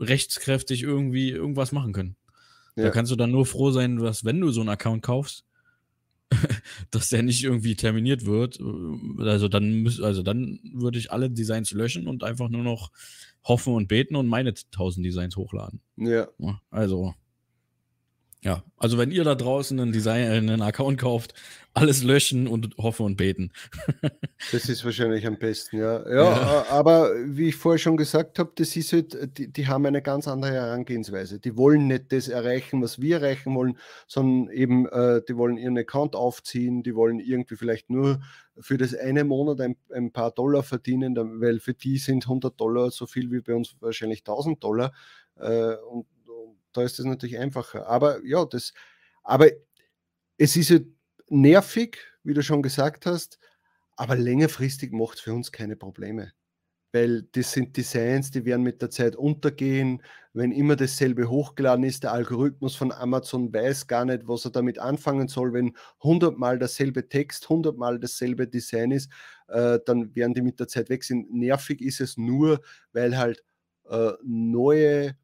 [0.00, 2.16] rechtskräftig irgendwie irgendwas machen können.
[2.76, 2.84] Ja.
[2.84, 5.44] Da kannst du dann nur froh sein, dass wenn du so einen Account kaufst,
[6.90, 8.60] dass der nicht irgendwie terminiert wird.
[9.18, 12.92] Also dann, also dann würde ich alle Designs löschen und einfach nur noch
[13.44, 15.80] hoffen und beten und meine 1000 Designs hochladen.
[15.96, 16.28] Ja.
[16.70, 17.14] Also
[18.40, 21.34] ja, also wenn ihr da draußen einen Design, einen Account kauft,
[21.74, 23.50] alles löschen und hoffen und beten.
[24.52, 26.08] das ist wahrscheinlich am besten, ja.
[26.08, 26.22] ja.
[26.22, 30.02] Ja, aber wie ich vorher schon gesagt habe, das ist halt, die, die haben eine
[30.02, 31.40] ganz andere Herangehensweise.
[31.40, 33.76] Die wollen nicht das erreichen, was wir erreichen wollen,
[34.06, 38.20] sondern eben, äh, die wollen ihren Account aufziehen, die wollen irgendwie vielleicht nur
[38.58, 42.90] für das eine Monat ein, ein paar Dollar verdienen, weil für die sind 100 Dollar
[42.90, 44.92] so viel wie bei uns wahrscheinlich 1000 Dollar.
[45.36, 46.06] Äh, und
[46.78, 47.86] da ist das natürlich einfacher.
[47.88, 48.72] Aber ja, das,
[49.24, 49.48] aber
[50.38, 50.78] es ist ja,
[51.28, 53.38] nervig, wie du schon gesagt hast,
[53.96, 56.32] aber längerfristig macht es für uns keine Probleme
[56.92, 60.02] weil das sind Designs, die werden mit der Zeit untergehen.
[60.32, 64.78] Wenn immer dasselbe hochgeladen ist, der Algorithmus von Amazon weiß gar nicht, was er damit
[64.78, 65.52] anfangen soll.
[65.52, 69.10] Wenn hundertmal dasselbe Text, hundertmal dasselbe Design ist,
[69.48, 71.32] äh, dann werden die mit der Zeit weg sind.
[71.32, 72.60] Nervig ist es nur,
[72.92, 73.44] weil halt
[73.90, 75.14] äh, neue,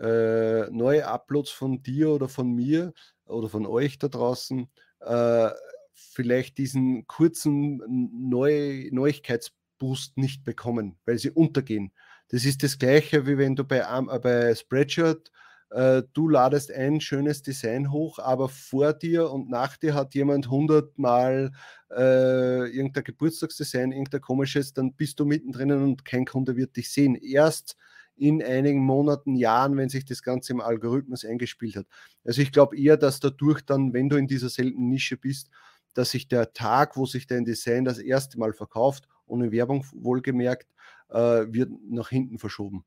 [0.00, 2.92] äh, neue Uploads von dir oder von mir
[3.26, 4.68] oder von euch da draußen
[5.00, 5.50] äh,
[5.92, 7.82] vielleicht diesen kurzen
[8.28, 11.92] Neu Neuigkeits Boost nicht bekommen, weil sie untergehen.
[12.28, 15.30] Das ist das gleiche, wie wenn du bei, äh, bei Spreadshirt,
[15.70, 20.50] äh, du ladest ein schönes Design hoch, aber vor dir und nach dir hat jemand
[20.50, 21.52] hundertmal
[21.90, 27.14] äh, irgendein Geburtstagsdesign, irgendein komisches, dann bist du mittendrin und kein Kunde wird dich sehen.
[27.14, 27.76] Erst
[28.18, 31.86] in einigen Monaten, Jahren, wenn sich das Ganze im Algorithmus eingespielt hat.
[32.24, 35.50] Also ich glaube eher, dass dadurch dann, wenn du in dieser seltenen Nische bist,
[35.94, 40.68] dass sich der Tag, wo sich dein Design das erste Mal verkauft ohne Werbung wohlgemerkt,
[41.10, 42.84] äh, wird nach hinten verschoben.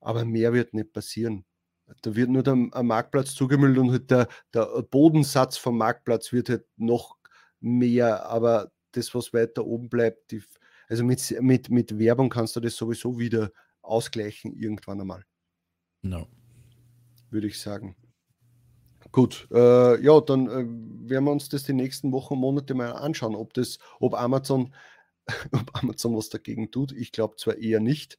[0.00, 1.44] Aber mehr wird nicht passieren.
[2.02, 6.64] Da wird nur der Marktplatz zugemüllt und halt der, der Bodensatz vom Marktplatz wird halt
[6.76, 7.16] noch
[7.60, 10.42] mehr, aber das, was weiter oben bleibt, die,
[10.88, 13.50] also mit, mit, mit Werbung kannst du das sowieso wieder
[13.82, 15.24] ausgleichen irgendwann einmal.
[16.02, 16.26] No.
[17.30, 17.96] Würde ich sagen.
[19.12, 22.92] Gut, äh, ja, dann äh, werden wir uns das die nächsten Wochen und Monate mal
[22.92, 24.72] anschauen, ob das, ob Amazon
[25.52, 26.92] ob Amazon was dagegen tut.
[26.92, 28.18] Ich glaube zwar eher nicht.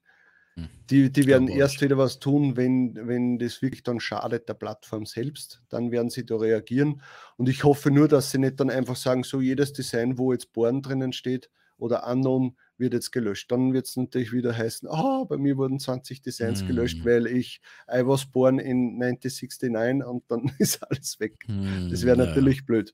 [0.55, 0.69] Hm.
[0.89, 5.05] Die, die werden erst wieder was tun, wenn, wenn das wirklich dann schadet der Plattform
[5.05, 5.63] selbst.
[5.69, 7.01] Dann werden sie da reagieren.
[7.37, 10.51] Und ich hoffe nur, dass sie nicht dann einfach sagen, so jedes Design, wo jetzt
[10.53, 13.49] Born drinnen steht oder Unknown, wird jetzt gelöscht.
[13.49, 16.67] Dann wird es natürlich wieder heißen, ah, bei mir wurden 20 Designs mm.
[16.67, 21.35] gelöscht, weil ich I was born in 1969 und dann ist alles weg.
[21.47, 22.63] Mm, das wäre natürlich ja.
[22.65, 22.93] blöd.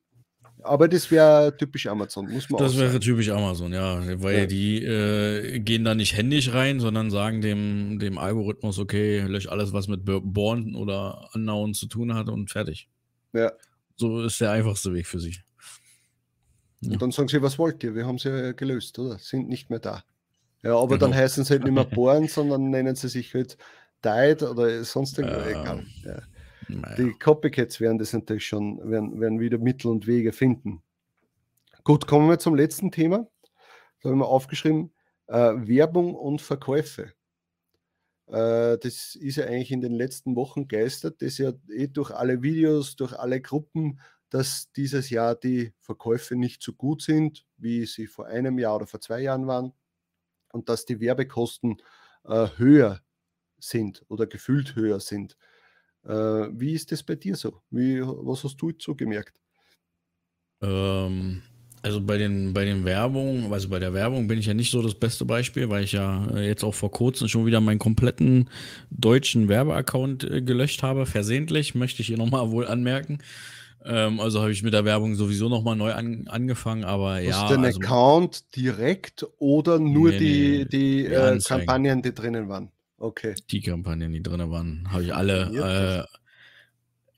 [0.64, 4.02] Aber das wäre typisch Amazon, muss man Das wäre typisch Amazon, ja.
[4.22, 4.46] Weil ja.
[4.46, 9.72] die äh, gehen da nicht händisch rein, sondern sagen dem, dem Algorithmus, okay, lösch alles,
[9.74, 12.90] was mit Born oder Unknown zu tun hat und fertig.
[13.34, 13.52] Ja.
[13.96, 15.38] So ist der einfachste Weg für sie.
[16.82, 16.94] Ja.
[16.94, 17.96] Und dann sagen sie, was wollt ihr?
[17.96, 19.18] Wir haben sie ja gelöst, oder?
[19.20, 20.04] Sind nicht mehr da.
[20.64, 21.08] Ja, aber genau.
[21.08, 23.58] dann heißen sie halt nicht mehr Born, sondern nennen sie sich halt
[24.04, 25.52] Died oder sonst irgendwas.
[25.52, 25.62] Ja.
[25.62, 25.86] Egal.
[26.04, 26.22] Ja.
[26.70, 26.96] Naja.
[26.96, 30.82] Die Copycats werden das natürlich schon, werden, werden wieder Mittel und Wege finden.
[31.84, 33.28] Gut, kommen wir zum letzten Thema.
[34.02, 34.92] Da haben wir aufgeschrieben,
[35.28, 37.14] äh, Werbung und Verkäufe.
[38.28, 42.42] Äh, das ist ja eigentlich in den letzten Wochen geistert, das ja eh durch alle
[42.44, 48.08] Videos, durch alle Gruppen, dass dieses Jahr die Verkäufe nicht so gut sind, wie sie
[48.08, 49.74] vor einem Jahr oder vor zwei Jahren waren
[50.52, 51.78] und dass die Werbekosten
[52.26, 53.02] äh, höher
[53.58, 55.38] sind oder gefühlt höher sind.
[56.04, 57.62] Äh, wie ist das bei dir so?
[57.70, 59.40] Wie, was hast du so gemerkt?
[60.62, 61.42] Ähm,
[61.82, 64.82] also bei den, bei den Werbungen, also bei der Werbung bin ich ja nicht so
[64.82, 68.50] das beste Beispiel, weil ich ja äh, jetzt auch vor kurzem schon wieder meinen kompletten
[68.90, 73.20] deutschen Werbeaccount äh, gelöscht habe, versehentlich, möchte ich hier nochmal wohl anmerken.
[73.90, 77.42] Ähm, also habe ich mit der Werbung sowieso nochmal neu an, angefangen, aber Hast ja.
[77.42, 82.14] Hast du den also, Account direkt oder nur nee, die, die, die äh, Kampagnen, die
[82.14, 82.70] drinnen waren?
[82.98, 83.36] Okay.
[83.50, 86.08] Die Kampagnen, die drin waren, habe ich alle.
[86.10, 86.18] Äh,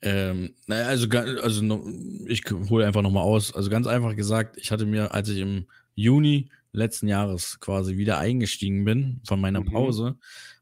[0.01, 1.87] ähm, naja, also, also
[2.27, 3.53] ich hole einfach nochmal aus.
[3.53, 5.65] Also ganz einfach gesagt, ich hatte mir, als ich im
[5.95, 9.71] Juni letzten Jahres quasi wieder eingestiegen bin von meiner mhm.
[9.71, 10.17] Pause,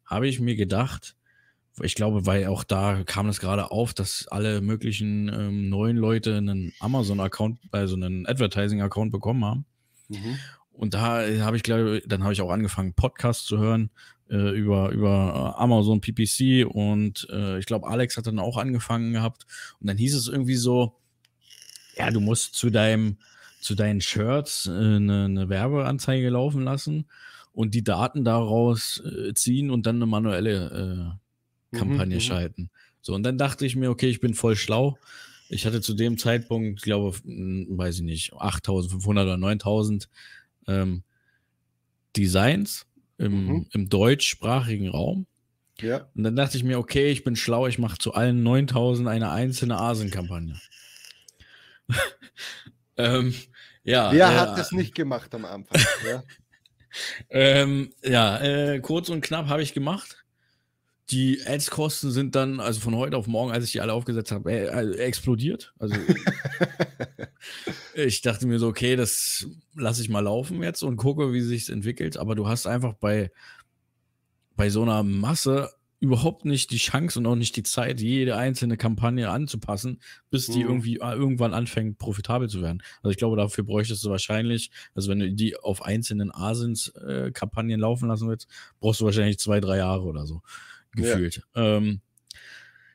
[0.06, 1.17] habe ich mir gedacht,
[1.82, 6.38] ich glaube, weil auch da kam es gerade auf, dass alle möglichen ähm, neuen Leute
[6.38, 9.66] einen Amazon-Account, also einen Advertising-Account bekommen haben.
[10.10, 10.40] Mhm.
[10.72, 13.90] Und da habe ich, glaube dann habe ich auch angefangen, Podcasts zu hören
[14.30, 19.14] äh, über, über äh, Amazon PPC und äh, ich glaube, Alex hat dann auch angefangen
[19.14, 19.46] gehabt.
[19.80, 20.96] Und dann hieß es irgendwie so,
[21.98, 23.18] ja, du musst zu deinem,
[23.60, 27.08] zu deinen Shirts äh, eine, eine Werbeanzeige laufen lassen
[27.54, 31.27] und die Daten daraus äh, ziehen und dann eine manuelle äh,
[31.72, 32.70] Kampagne mhm, mhm, schalten.
[33.02, 34.98] So, und dann dachte ich mir, okay, ich bin voll schlau.
[35.50, 40.10] Ich hatte zu dem Zeitpunkt, glaube, weiß ich nicht, 8500 oder 9000
[40.68, 41.04] ähm,
[42.16, 42.86] Designs
[43.18, 43.68] im, mhm.
[43.72, 45.26] im deutschsprachigen Raum.
[45.80, 46.10] Ja.
[46.16, 49.32] Und dann dachte ich mir, okay, ich bin schlau, ich mache zu allen 9000 eine
[49.32, 50.60] einzelne Asien-Kampagne.
[52.98, 53.34] ähm,
[53.84, 54.12] ja.
[54.12, 55.80] Wer äh, hat das nicht gemacht am Anfang?
[56.06, 56.24] ja,
[57.30, 60.26] ähm, ja äh, kurz und knapp habe ich gemacht.
[61.10, 64.52] Die Ads-Kosten sind dann, also von heute auf morgen, als ich die alle aufgesetzt habe,
[64.52, 65.74] äh, äh, explodiert.
[65.80, 65.96] Also
[67.96, 71.70] ich dachte mir so, okay, das lasse ich mal laufen jetzt und gucke, wie sich
[71.70, 72.18] entwickelt.
[72.18, 73.32] Aber du hast einfach bei,
[74.58, 78.78] bei so einer Masse überhaupt nicht die Chance und auch nicht die Zeit, jede einzelne
[78.78, 80.00] Kampagne anzupassen,
[80.30, 80.70] bis die mhm.
[80.70, 82.84] irgendwie äh, irgendwann anfängt, profitabel zu werden.
[83.02, 87.82] Also ich glaube, dafür bräuchtest du wahrscheinlich, also wenn du die auf einzelnen Asins-Kampagnen äh,
[87.82, 88.48] laufen lassen willst,
[88.80, 90.42] brauchst du wahrscheinlich zwei, drei Jahre oder so
[90.94, 91.42] gefühlt.
[91.56, 92.02] Ja, ähm,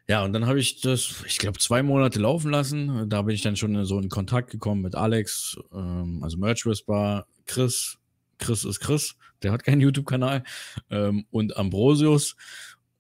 [0.09, 3.09] ja und dann habe ich das, ich glaube, zwei Monate laufen lassen.
[3.09, 7.27] Da bin ich dann schon so in Kontakt gekommen mit Alex, ähm, also Merch Whisper,
[7.47, 7.99] Chris,
[8.39, 10.43] Chris ist Chris, der hat keinen YouTube-Kanal,
[10.91, 12.37] ähm, und Ambrosius.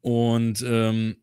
[0.00, 1.16] Und ähm,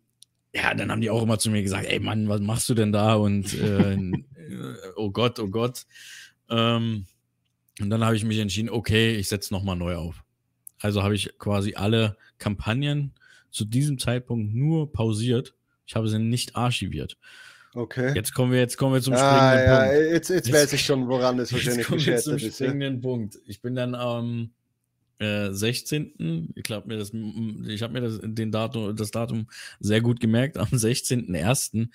[0.54, 2.92] ja, dann haben die auch immer zu mir gesagt, ey Mann, was machst du denn
[2.92, 3.16] da?
[3.16, 3.98] Und äh,
[4.96, 5.86] oh Gott, oh Gott.
[6.50, 7.06] Ähm,
[7.80, 10.24] und dann habe ich mich entschieden, okay, ich setze nochmal neu auf.
[10.80, 13.14] Also habe ich quasi alle Kampagnen
[13.52, 15.54] zu diesem Zeitpunkt nur pausiert.
[15.86, 17.18] Ich habe sie nicht archiviert.
[17.74, 18.14] Okay.
[18.16, 19.94] Jetzt kommen wir, jetzt kommen wir zum ah, springenden ja, Punkt.
[19.94, 22.56] Jetzt, jetzt, jetzt weiß ich schon, woran es wahrscheinlich gescheitert ist.
[22.56, 23.02] Springenden ja.
[23.02, 23.40] Punkt.
[23.46, 24.52] Ich bin dann ähm,
[25.20, 26.20] 16.
[26.20, 29.48] Äh, ich glaube mir das, ich habe mir das, den Datum, das Datum
[29.80, 30.58] sehr gut gemerkt.
[30.58, 31.90] Am 16.01.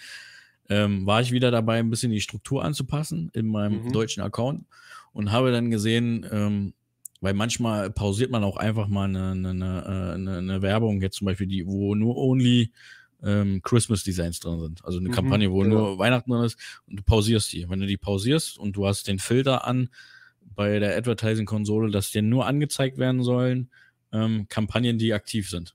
[0.70, 3.92] Ähm, war ich wieder dabei, ein bisschen die Struktur anzupassen in meinem mhm.
[3.92, 4.64] deutschen Account
[5.12, 6.72] und habe dann gesehen, ähm,
[7.24, 11.24] weil manchmal pausiert man auch einfach mal eine, eine, eine, äh, eine, Werbung, jetzt zum
[11.24, 12.70] Beispiel die, wo nur only
[13.22, 14.84] ähm, Christmas Designs drin sind.
[14.84, 15.76] Also eine mhm, Kampagne, wo genau.
[15.76, 17.68] nur Weihnachten drin ist und du pausierst die.
[17.70, 19.88] Wenn du die pausierst und du hast den Filter an,
[20.54, 23.70] bei der Advertising-Konsole, dass dir nur angezeigt werden sollen
[24.12, 25.74] ähm, Kampagnen, die aktiv sind.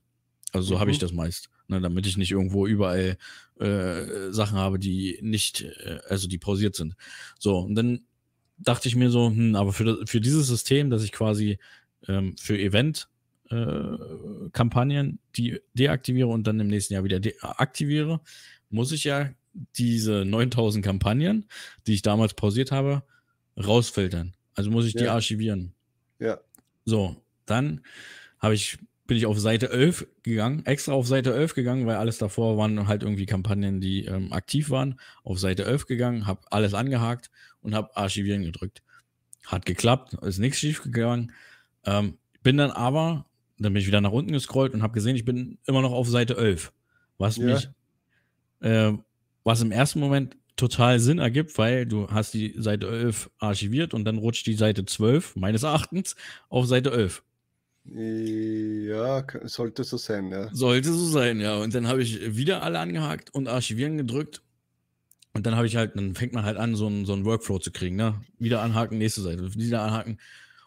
[0.52, 0.80] Also so mhm.
[0.80, 1.50] habe ich das meist.
[1.66, 3.16] Ne, damit ich nicht irgendwo überall
[3.58, 6.94] äh, Sachen habe, die nicht, äh, also die pausiert sind.
[7.38, 8.00] So, und dann
[8.62, 11.58] dachte ich mir so, hm, aber für, das, für dieses System, dass ich quasi
[12.08, 18.20] ähm, für Event-Kampagnen äh, die deaktiviere und dann im nächsten Jahr wieder aktiviere,
[18.68, 19.30] muss ich ja
[19.76, 21.46] diese 9000 Kampagnen,
[21.86, 23.02] die ich damals pausiert habe,
[23.56, 24.34] rausfiltern.
[24.54, 25.00] Also muss ich ja.
[25.00, 25.72] die archivieren.
[26.18, 26.38] Ja.
[26.84, 27.80] So, dann
[28.38, 32.18] habe ich bin ich auf Seite 11 gegangen, extra auf Seite 11 gegangen, weil alles
[32.18, 35.00] davor waren halt irgendwie Kampagnen, die ähm, aktiv waren.
[35.24, 37.28] Auf Seite 11 gegangen, habe alles angehakt
[37.62, 38.82] und habe Archivieren gedrückt.
[39.46, 41.32] Hat geklappt, ist nichts schief gegangen.
[41.84, 43.26] Ähm, bin dann aber,
[43.58, 46.08] dann bin ich wieder nach unten gescrollt und habe gesehen, ich bin immer noch auf
[46.08, 46.72] Seite 11.
[47.18, 47.46] Was ja.
[47.46, 47.68] mich,
[48.60, 48.92] äh,
[49.44, 54.04] was im ersten Moment total Sinn ergibt, weil du hast die Seite 11 archiviert und
[54.04, 56.16] dann rutscht die Seite 12, meines Erachtens,
[56.48, 57.22] auf Seite 11.
[57.84, 60.48] Ja, sollte so sein, ja.
[60.52, 61.56] Sollte so sein, ja.
[61.56, 64.42] Und dann habe ich wieder alle angehakt und archivieren gedrückt.
[65.32, 67.58] Und dann habe ich halt, dann fängt man halt an, so einen, so einen Workflow
[67.58, 68.20] zu kriegen, ne?
[68.38, 70.18] Wieder anhaken, nächste Seite, wieder anhaken.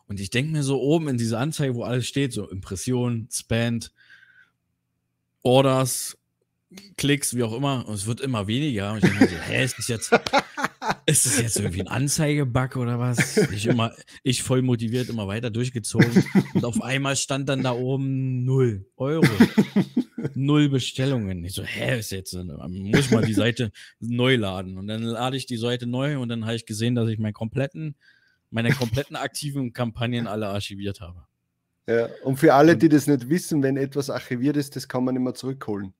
[0.07, 3.91] Und ich denke mir so oben in dieser Anzeige, wo alles steht, so Impression, Spend,
[5.41, 6.17] Orders,
[6.97, 8.91] Klicks, wie auch immer, und es wird immer weniger.
[8.91, 10.11] Und ich denke mir so, hä, ist das jetzt,
[11.05, 13.37] ist das jetzt irgendwie ein Anzeigebug oder was?
[13.51, 16.23] Ich immer, ich voll motiviert, immer weiter durchgezogen.
[16.53, 19.27] Und auf einmal stand dann da oben null Euro.
[20.35, 21.43] null Bestellungen.
[21.43, 24.77] Ich so, hä, ist jetzt, muss ich mal die Seite neu laden.
[24.77, 27.33] Und dann lade ich die Seite neu und dann habe ich gesehen, dass ich meinen
[27.33, 27.95] kompletten,
[28.49, 31.25] meine kompletten aktiven Kampagnen alle archiviert habe.
[31.87, 35.15] Ja, und für alle, die das nicht wissen, wenn etwas archiviert ist, das kann man
[35.15, 35.93] immer zurückholen.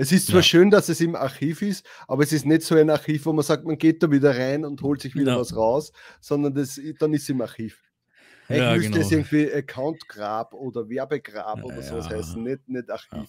[0.00, 0.42] Es ist zwar ja.
[0.44, 3.44] schön, dass es im Archiv ist, aber es ist nicht so ein Archiv, wo man
[3.44, 5.40] sagt, man geht da wieder rein und holt sich wieder ja.
[5.40, 7.82] was raus, sondern das, dann ist es im Archiv.
[8.48, 9.04] Eigentlich ja, müsste genau.
[9.04, 13.28] es irgendwie Account-Grab oder Werbegrab oder sowas heißen, nicht, nicht Archiv.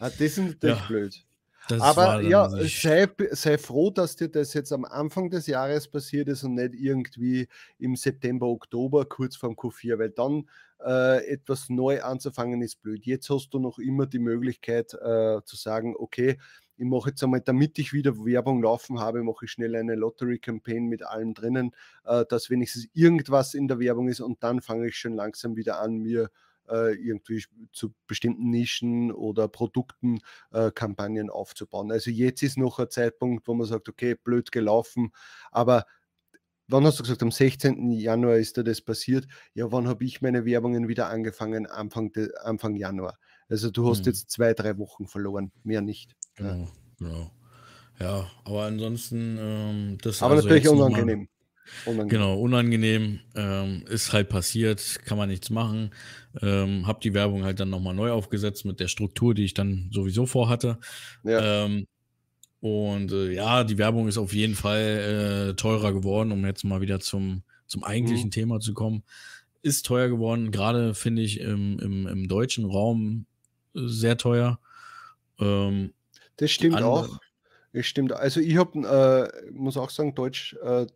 [0.00, 1.24] Ah, das ist natürlich blöd.
[1.68, 6.28] Das Aber ja, sei, sei froh, dass dir das jetzt am Anfang des Jahres passiert
[6.28, 7.46] ist und nicht irgendwie
[7.78, 10.48] im September, Oktober, kurz vorm Q4, weil dann
[10.84, 13.06] äh, etwas neu anzufangen, ist blöd.
[13.06, 16.38] Jetzt hast du noch immer die Möglichkeit äh, zu sagen, okay,
[16.76, 20.86] ich mache jetzt einmal, damit ich wieder Werbung laufen habe, mache ich schnell eine Lottery-Campaign
[20.86, 21.72] mit allem drinnen,
[22.04, 25.80] äh, dass wenigstens irgendwas in der Werbung ist und dann fange ich schon langsam wieder
[25.80, 26.30] an, mir
[26.68, 30.20] äh, irgendwie zu bestimmten Nischen oder Produkten
[30.52, 31.90] äh, Kampagnen aufzubauen.
[31.90, 35.12] Also jetzt ist noch ein Zeitpunkt, wo man sagt, okay, blöd gelaufen,
[35.50, 35.84] aber
[36.68, 37.90] wann hast du gesagt, am 16.
[37.90, 39.26] Januar ist da das passiert?
[39.54, 41.66] Ja, wann habe ich meine Werbungen wieder angefangen?
[41.66, 43.18] Anfang, de, Anfang Januar.
[43.48, 44.06] Also du hast hm.
[44.06, 46.14] jetzt zwei, drei Wochen verloren, mehr nicht.
[46.36, 46.68] Genau, ja.
[46.98, 47.30] genau.
[48.00, 51.28] Ja, aber ansonsten, ähm, das Aber also natürlich unangenehm.
[51.84, 52.08] Unangenehm.
[52.08, 53.20] Genau, unangenehm.
[53.34, 55.90] Ähm, ist halt passiert, kann man nichts machen.
[56.40, 59.90] Ähm, hab die Werbung halt dann nochmal neu aufgesetzt mit der Struktur, die ich dann
[59.92, 60.78] sowieso vorhatte.
[61.24, 61.64] Ja.
[61.64, 61.86] Ähm,
[62.60, 66.80] und äh, ja, die Werbung ist auf jeden Fall äh, teurer geworden, um jetzt mal
[66.80, 68.32] wieder zum, zum eigentlichen mhm.
[68.32, 69.04] Thema zu kommen.
[69.62, 73.26] Ist teuer geworden, gerade finde ich im, im, im, deutschen Raum
[73.74, 74.58] äh, sehr teuer.
[75.38, 75.92] Ähm,
[76.36, 77.18] das stimmt auch.
[77.72, 78.12] Das stimmt.
[78.12, 80.86] Also ich habe, äh, muss auch sagen, Deutsch, äh,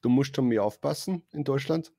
[0.00, 1.92] du musst schon mehr aufpassen in Deutschland.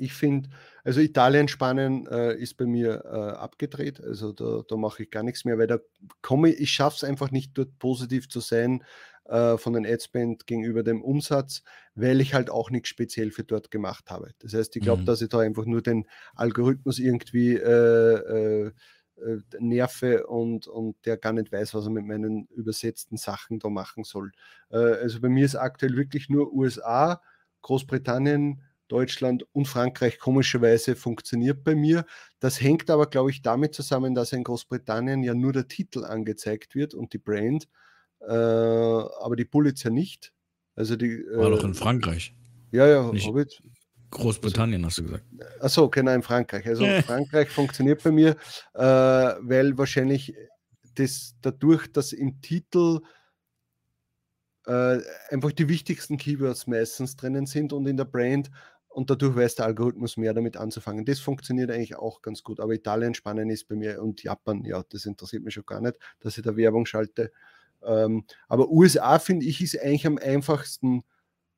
[0.00, 0.48] Ich finde,
[0.82, 4.00] also Italien, Spanien äh, ist bei mir äh, abgedreht.
[4.00, 5.78] Also da, da mache ich gar nichts mehr, weil da
[6.22, 8.82] komme ich, ich schaffe es einfach nicht dort positiv zu sein
[9.30, 11.62] äh, von den Adspend gegenüber dem Umsatz,
[11.94, 14.30] weil ich halt auch nichts speziell für dort gemacht habe.
[14.40, 15.06] Das heißt, ich glaube, mhm.
[15.06, 18.72] dass ich da einfach nur den Algorithmus irgendwie äh, äh,
[19.22, 23.68] äh, nerve und, und der gar nicht weiß, was er mit meinen übersetzten Sachen da
[23.68, 24.32] machen soll.
[24.70, 27.20] also bei mir ist aktuell wirklich nur USA,
[27.62, 32.04] Großbritannien, Deutschland und Frankreich komischerweise funktioniert bei mir.
[32.40, 36.74] Das hängt aber, glaube ich, damit zusammen, dass in Großbritannien ja nur der Titel angezeigt
[36.74, 37.68] wird und die Brand,
[38.20, 40.32] äh, aber die Bullets ja nicht.
[40.74, 42.34] Also die, War äh, doch in Frankreich.
[42.72, 43.62] Ja, ja, nicht ich,
[44.10, 45.24] Großbritannien hast du gesagt.
[45.60, 46.66] Achso, genau, in Frankreich.
[46.66, 46.84] Also.
[47.02, 48.36] Frankreich funktioniert bei mir,
[48.74, 50.34] äh, weil wahrscheinlich
[50.96, 53.00] das dadurch, dass im Titel
[54.66, 54.98] äh,
[55.30, 58.50] einfach die wichtigsten Keywords meistens drinnen sind und in der Brand
[58.90, 61.04] und dadurch weiß der Algorithmus mehr damit anzufangen.
[61.04, 62.60] Das funktioniert eigentlich auch ganz gut.
[62.60, 65.96] Aber Italien, Spanien ist bei mir und Japan, ja, das interessiert mich schon gar nicht,
[66.18, 67.32] dass ich da Werbung schalte.
[67.82, 71.04] Ähm, aber USA finde ich ist eigentlich am einfachsten,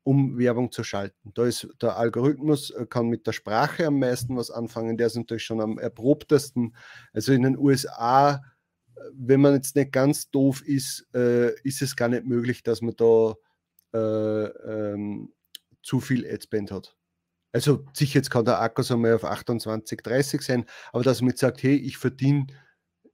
[0.04, 1.32] um Werbung zu schalten.
[1.34, 5.16] Da ist der Algorithmus, äh, kann mit der Sprache am meisten was anfangen, der ist
[5.16, 6.76] natürlich schon am erprobtesten.
[7.14, 8.40] Also in den USA, äh,
[9.14, 12.94] wenn man jetzt nicht ganz doof ist, äh, ist es gar nicht möglich, dass man
[12.96, 13.34] da
[13.94, 14.46] äh,
[14.92, 15.32] ähm,
[15.82, 16.96] zu viel Adspend hat.
[17.53, 21.40] Also sicher, jetzt kann der Akkus einmal auf 28, 30 sein, aber dass man jetzt
[21.40, 22.46] sagt, hey, ich verdiene,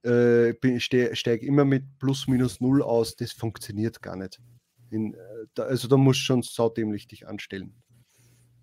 [0.03, 4.39] äh, steige immer mit plus minus null aus, das funktioniert gar nicht.
[4.91, 5.17] In, äh,
[5.53, 7.73] da, also da musst du schon saudämlich dich anstellen.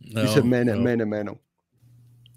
[0.01, 0.79] Ja, ist ja meine, ja.
[0.79, 1.41] meine Meinung.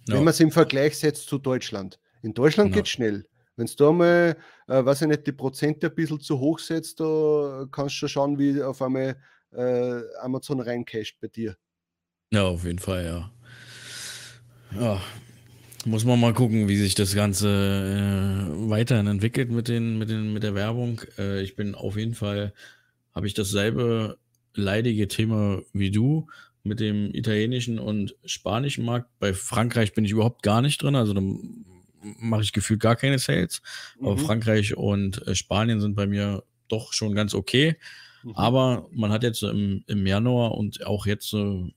[0.08, 0.16] Ja.
[0.16, 2.00] Wenn man es im Vergleich setzt zu Deutschland.
[2.22, 3.26] In Deutschland geht es schnell.
[3.56, 4.38] Wenn du da mal,
[4.68, 8.10] äh, weiß ich nicht, die Prozente ein bisschen zu hoch setzt, da kannst du schon
[8.10, 9.18] schauen, wie auf einmal
[9.52, 11.56] äh, Amazon reincasht bei dir.
[12.32, 13.32] Ja, auf jeden Fall, ja.
[14.80, 15.02] Ja,
[15.86, 20.34] muss man mal gucken, wie sich das Ganze äh, weiterhin entwickelt mit, den, mit, den,
[20.34, 21.02] mit der Werbung.
[21.18, 22.54] Äh, ich bin auf jeden Fall,
[23.16, 24.18] habe ich dasselbe
[24.54, 26.28] leidige Thema wie du
[26.64, 29.10] mit dem italienischen und spanischen Markt.
[29.20, 31.22] Bei Frankreich bin ich überhaupt gar nicht drin, also da
[32.20, 33.62] mache ich gefühlt gar keine Sales.
[34.00, 34.06] Mhm.
[34.06, 37.78] Aber Frankreich und äh, Spanien sind bei mir doch schon ganz okay.
[38.24, 38.36] Mhm.
[38.36, 41.72] Aber man hat jetzt im, im Januar und auch jetzt äh,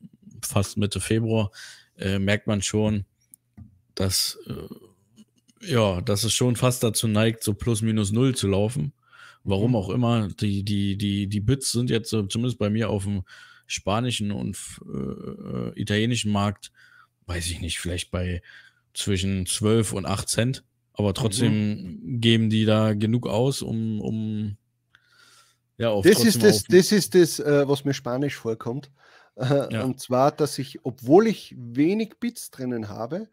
[0.53, 1.51] fast Mitte Februar,
[1.99, 3.05] äh, merkt man schon,
[3.95, 8.93] dass, äh, ja, dass es schon fast dazu neigt, so plus minus null zu laufen.
[9.45, 9.77] Warum mhm.
[9.77, 10.29] auch immer.
[10.29, 13.23] Die, die, die, die Bits sind jetzt äh, zumindest bei mir auf dem
[13.67, 16.73] spanischen und äh, italienischen Markt,
[17.27, 18.43] weiß ich nicht, vielleicht bei
[18.95, 20.65] zwischen 12 und 8 Cent.
[20.95, 22.21] Aber trotzdem mhm.
[22.21, 24.57] geben die da genug aus, um, um
[25.79, 28.91] ja, auf das ist das, das ist das, äh, was mir Spanisch vorkommt.
[29.37, 29.85] Äh, ja.
[29.85, 33.29] Und zwar, dass ich, obwohl ich wenig Bits drinnen habe,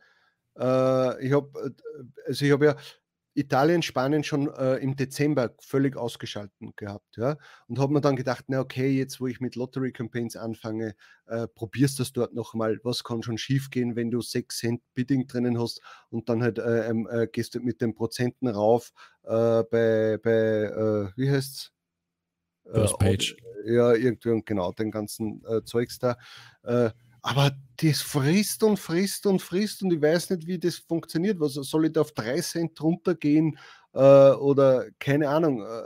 [0.58, 2.76] äh, ich habe äh, also ich habe ja
[3.36, 7.38] Italien, Spanien schon äh, im Dezember völlig ausgeschalten gehabt, ja,
[7.68, 10.95] und habe mir dann gedacht, na okay, jetzt wo ich mit Lottery Campaigns anfange,
[11.28, 15.28] äh, probierst das dort nochmal, was kann schon schief gehen, wenn du 6 Cent Bidding
[15.28, 18.91] drinnen hast und dann halt äh, ähm, äh gehst du mit den Prozenten rauf
[19.22, 21.72] bei, bei wie heißt's?
[22.74, 26.18] First Page ja, irgendwie genau, den ganzen äh, Zeugs da.
[26.64, 26.92] Äh,
[27.22, 31.40] aber das frisst und frisst und frisst und ich weiß nicht, wie das funktioniert.
[31.40, 33.58] Was soll ich da auf 3 Cent runtergehen
[33.94, 35.62] äh, oder keine Ahnung.
[35.62, 35.82] Äh,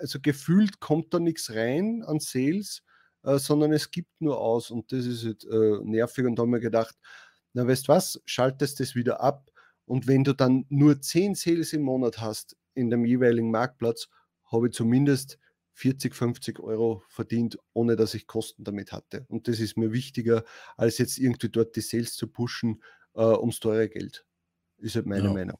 [0.00, 2.82] also gefühlt kommt da nichts rein an Sales,
[3.24, 6.52] äh, sondern es gibt nur aus und das ist jetzt, äh, nervig und da haben
[6.52, 6.96] wir gedacht,
[7.52, 9.50] na weißt was, schaltest das wieder ab
[9.86, 14.08] und wenn du dann nur 10 Sales im Monat hast in dem jeweiligen Marktplatz,
[14.50, 15.38] habe ich zumindest
[15.78, 19.24] 40, 50 Euro verdient, ohne dass ich Kosten damit hatte.
[19.28, 20.42] Und das ist mir wichtiger,
[20.76, 22.82] als jetzt irgendwie dort die Sales zu pushen
[23.14, 24.26] äh, ums teure Geld.
[24.78, 25.32] Ist halt meine ja.
[25.32, 25.58] Meinung.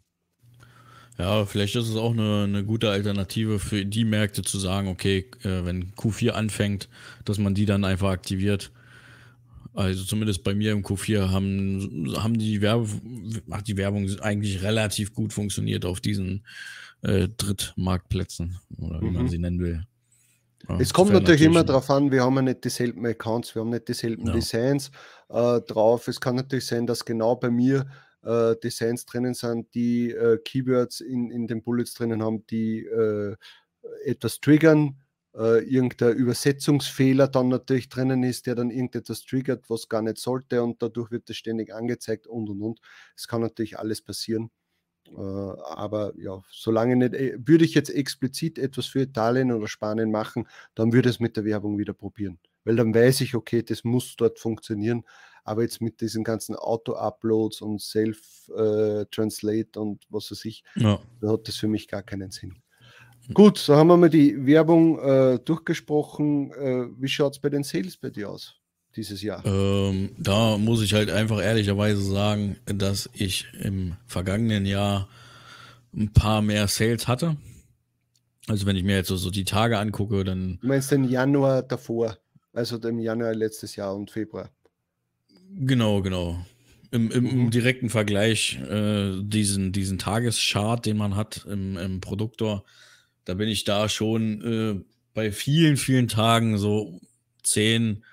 [1.18, 5.30] Ja, vielleicht ist es auch eine, eine, gute Alternative für die Märkte zu sagen, okay,
[5.42, 6.88] äh, wenn Q4 anfängt,
[7.24, 8.72] dass man die dann einfach aktiviert.
[9.74, 12.88] Also zumindest bei mir im Q4 haben, haben die, Werbe,
[13.66, 16.44] die Werbung eigentlich relativ gut funktioniert auf diesen
[17.02, 19.14] äh, Drittmarktplätzen oder wie mhm.
[19.14, 19.86] man sie nennen will.
[20.78, 23.88] Es kommt natürlich immer darauf an, wir haben ja nicht dieselben Accounts, wir haben nicht
[23.88, 24.32] dieselben ja.
[24.32, 24.90] Designs
[25.30, 26.08] äh, drauf.
[26.08, 27.86] Es kann natürlich sein, dass genau bei mir
[28.22, 33.36] äh, Designs drinnen sind, die äh, Keywords in, in den Bullets drinnen haben, die äh,
[34.04, 34.98] etwas triggern.
[35.34, 40.62] Äh, irgendein Übersetzungsfehler dann natürlich drinnen ist, der dann irgendetwas triggert, was gar nicht sollte
[40.62, 42.80] und dadurch wird das ständig angezeigt und und und.
[43.16, 44.50] Es kann natürlich alles passieren.
[45.16, 50.10] Äh, aber ja, solange nicht, äh, würde ich jetzt explizit etwas für Italien oder Spanien
[50.10, 52.38] machen, dann würde es mit der Werbung wieder probieren.
[52.64, 55.04] Weil dann weiß ich, okay, das muss dort funktionieren.
[55.44, 61.00] Aber jetzt mit diesen ganzen Auto-Uploads und Self-Translate äh, und was weiß ich, ja.
[61.20, 62.56] da hat das für mich gar keinen Sinn.
[63.32, 66.52] Gut, so haben wir mal die Werbung äh, durchgesprochen.
[66.52, 68.58] Äh, wie schaut es bei den Sales bei dir aus
[68.96, 69.44] dieses Jahr?
[69.44, 75.08] Ähm, da muss ich halt einfach ehrlicherweise sagen, dass ich im vergangenen Jahr
[75.94, 77.36] ein paar mehr Sales hatte.
[78.46, 80.58] Also wenn ich mir jetzt so, so die Tage angucke, dann.
[80.60, 82.18] Du meinst den Januar davor,
[82.52, 84.50] also im Januar letztes Jahr und Februar.
[85.54, 86.44] Genau, genau.
[86.90, 87.50] Im, im, im mhm.
[87.50, 92.64] direkten Vergleich äh, diesen, diesen Tageschart, den man hat im, im Produktor,
[93.26, 97.00] da bin ich da schon äh, bei vielen, vielen Tagen so
[97.42, 98.04] zehn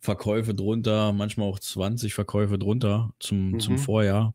[0.00, 3.60] Verkäufe drunter, manchmal auch 20 Verkäufe drunter zum, mhm.
[3.60, 4.34] zum Vorjahr.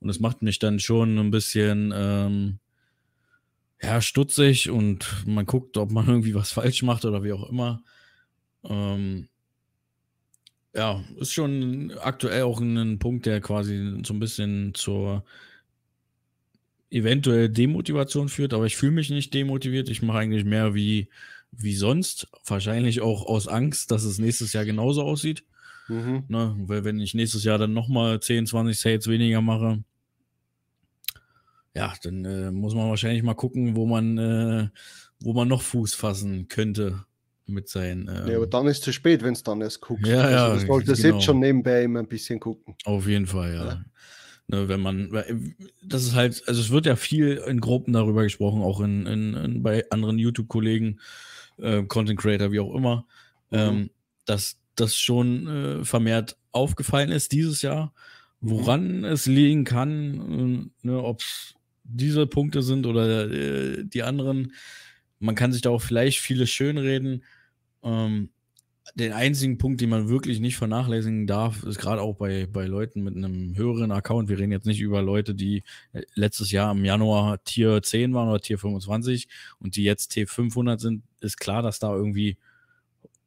[0.00, 2.58] Und das macht mich dann schon ein bisschen ähm,
[3.80, 7.82] ja, stutzig und man guckt, ob man irgendwie was falsch macht oder wie auch immer.
[8.64, 9.28] Ähm,
[10.74, 15.24] ja, ist schon aktuell auch ein Punkt, der quasi so ein bisschen zur
[16.90, 19.88] eventuell Demotivation führt, aber ich fühle mich nicht demotiviert.
[19.88, 21.08] Ich mache eigentlich mehr wie,
[21.52, 22.28] wie sonst.
[22.46, 25.44] Wahrscheinlich auch aus Angst, dass es nächstes Jahr genauso aussieht.
[25.88, 26.24] Mhm.
[26.28, 26.56] Ne?
[26.58, 29.84] Weil wenn ich nächstes Jahr dann nochmal 10, 20 Sales weniger mache,
[31.74, 34.68] ja, dann äh, muss man wahrscheinlich mal gucken, wo man, äh,
[35.20, 37.04] wo man noch Fuß fassen könnte
[37.46, 38.08] mit seinen.
[38.08, 40.06] Ähm, ja, aber dann ist es zu spät, wenn es dann erst guckst.
[40.06, 40.54] Ja, also, ja.
[40.54, 41.14] Das wollte genau.
[41.14, 42.74] jetzt schon nebenbei immer ein bisschen gucken.
[42.84, 43.64] Auf jeden Fall, ja.
[43.66, 43.84] ja.
[44.48, 45.10] Ne, wenn man,
[45.82, 49.34] das ist halt, also es wird ja viel in Gruppen darüber gesprochen, auch in, in,
[49.34, 51.00] in bei anderen YouTube-Kollegen,
[51.58, 53.06] äh, Content Creator, wie auch immer,
[53.50, 53.58] mhm.
[53.58, 53.90] ähm,
[54.24, 57.92] dass das schon äh, vermehrt aufgefallen ist dieses Jahr.
[58.40, 59.04] Woran mhm.
[59.04, 64.52] es liegen kann, äh, ne, ob es diese Punkte sind oder äh, die anderen,
[65.18, 67.24] man kann sich da auch vielleicht viele schönreden.
[67.82, 68.30] Ähm,
[68.94, 73.02] den einzigen Punkt, den man wirklich nicht vernachlässigen darf, ist gerade auch bei, bei Leuten
[73.02, 74.28] mit einem höheren Account.
[74.28, 75.62] Wir reden jetzt nicht über Leute, die
[75.92, 79.28] äh, letztes Jahr im Januar Tier 10 waren oder Tier 25
[79.60, 82.36] und die jetzt T500 sind, ist klar, dass da irgendwie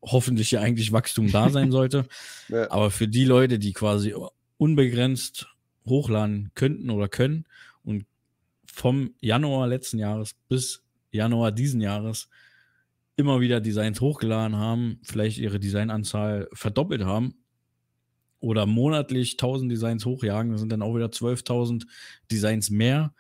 [0.02, 2.06] hoffentlich ja eigentlich Wachstum da sein sollte.
[2.50, 2.70] ja.
[2.70, 4.14] Aber für die Leute, die quasi
[4.58, 5.48] unbegrenzt
[5.86, 7.46] hochladen könnten oder können
[7.84, 8.06] und
[8.66, 12.30] vom Januar letzten Jahres bis Januar diesen Jahres
[13.16, 17.36] immer wieder Designs hochgeladen haben, vielleicht ihre Designanzahl verdoppelt haben
[18.40, 21.86] oder monatlich 1000 Designs hochjagen, das sind dann auch wieder 12.000
[22.32, 23.14] Designs mehr,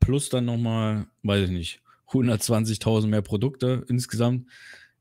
[0.00, 4.48] plus dann nochmal, weiß ich nicht, 120.000 mehr Produkte insgesamt.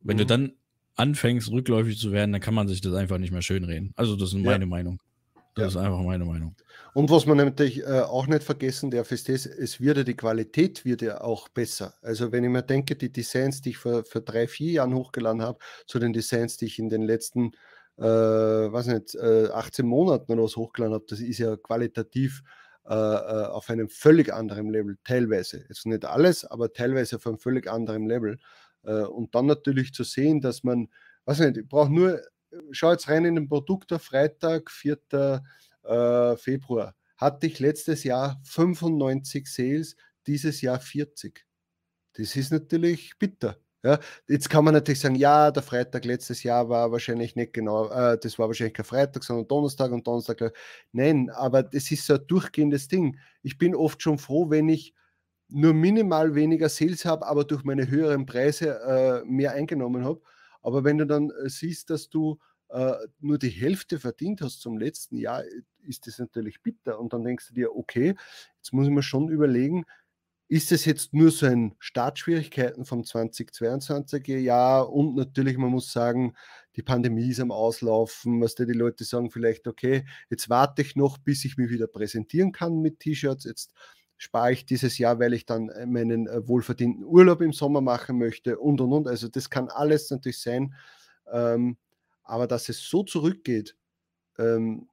[0.01, 0.19] Wenn mhm.
[0.19, 0.51] du dann
[0.95, 3.93] anfängst, rückläufig zu werden, dann kann man sich das einfach nicht mehr schönreden.
[3.95, 4.69] Also, das ist meine ja.
[4.69, 5.01] Meinung.
[5.59, 5.81] Das ja.
[5.81, 6.55] ist einfach meine Meinung.
[6.93, 10.15] Und was man natürlich äh, auch nicht vergessen darf, ist das, es wird ja die
[10.15, 11.93] Qualität wird ja auch besser.
[12.01, 15.41] Also wenn ich mir denke, die Designs, die ich vor, vor drei, vier Jahren hochgeladen
[15.41, 17.51] habe, zu den Designs, die ich in den letzten,
[17.97, 22.43] äh, weiß nicht, äh, 18 Monaten oder was hochgeladen habe, das ist ja qualitativ
[22.89, 25.63] äh, äh, auf einem völlig anderen Level, teilweise.
[25.69, 28.39] Jetzt nicht alles, aber teilweise auf einem völlig anderen Level.
[28.83, 30.87] Äh, und dann natürlich zu sehen, dass man,
[31.25, 32.19] weiß nicht, ich brauche nur,
[32.71, 34.97] schau jetzt rein in den Produkt auf Freitag, 4
[35.83, 39.95] äh, Februar, hatte ich letztes Jahr 95 Sales,
[40.27, 41.45] dieses Jahr 40.
[42.13, 43.57] Das ist natürlich bitter.
[43.81, 43.97] Ja,
[44.27, 48.19] jetzt kann man natürlich sagen, ja, der Freitag letztes Jahr war wahrscheinlich nicht genau, äh,
[48.19, 50.53] das war wahrscheinlich kein Freitag, sondern Donnerstag und Donnerstag.
[50.91, 53.17] Nein, aber das ist so ein durchgehendes Ding.
[53.41, 54.93] Ich bin oft schon froh, wenn ich
[55.47, 60.21] nur minimal weniger Sales habe, aber durch meine höheren Preise äh, mehr eingenommen habe.
[60.61, 62.39] Aber wenn du dann äh, siehst, dass du
[62.69, 65.43] äh, nur die Hälfte verdient hast zum letzten Jahr,
[65.81, 66.99] ist das natürlich bitter.
[66.99, 68.15] Und dann denkst du dir, okay,
[68.57, 69.85] jetzt muss ich mir schon überlegen,
[70.51, 74.91] ist es jetzt nur so ein Startschwierigkeiten vom 2022er Jahr?
[74.91, 76.33] Und natürlich, man muss sagen,
[76.75, 81.19] die Pandemie ist am Auslaufen, was die Leute sagen vielleicht, okay, jetzt warte ich noch,
[81.19, 83.73] bis ich mich wieder präsentieren kann mit T-Shirts, jetzt
[84.19, 88.19] spare ich dieses Jahr, weil ich dann äh, meinen äh, wohlverdienten Urlaub im Sommer machen
[88.19, 89.07] möchte und und und.
[89.07, 90.75] Also das kann alles natürlich sein.
[91.31, 91.77] Ähm,
[92.23, 93.75] aber dass es so zurückgeht,
[94.37, 94.89] ähm,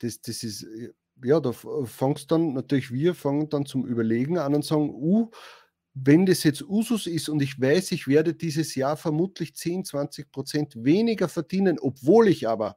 [0.00, 0.92] das, das ist, äh,
[1.24, 5.30] ja, da fängst dann natürlich, wir fangen dann zum Überlegen an und sagen, uh,
[5.94, 10.30] wenn das jetzt Usus ist und ich weiß, ich werde dieses Jahr vermutlich 10, 20
[10.30, 12.76] Prozent weniger verdienen, obwohl ich aber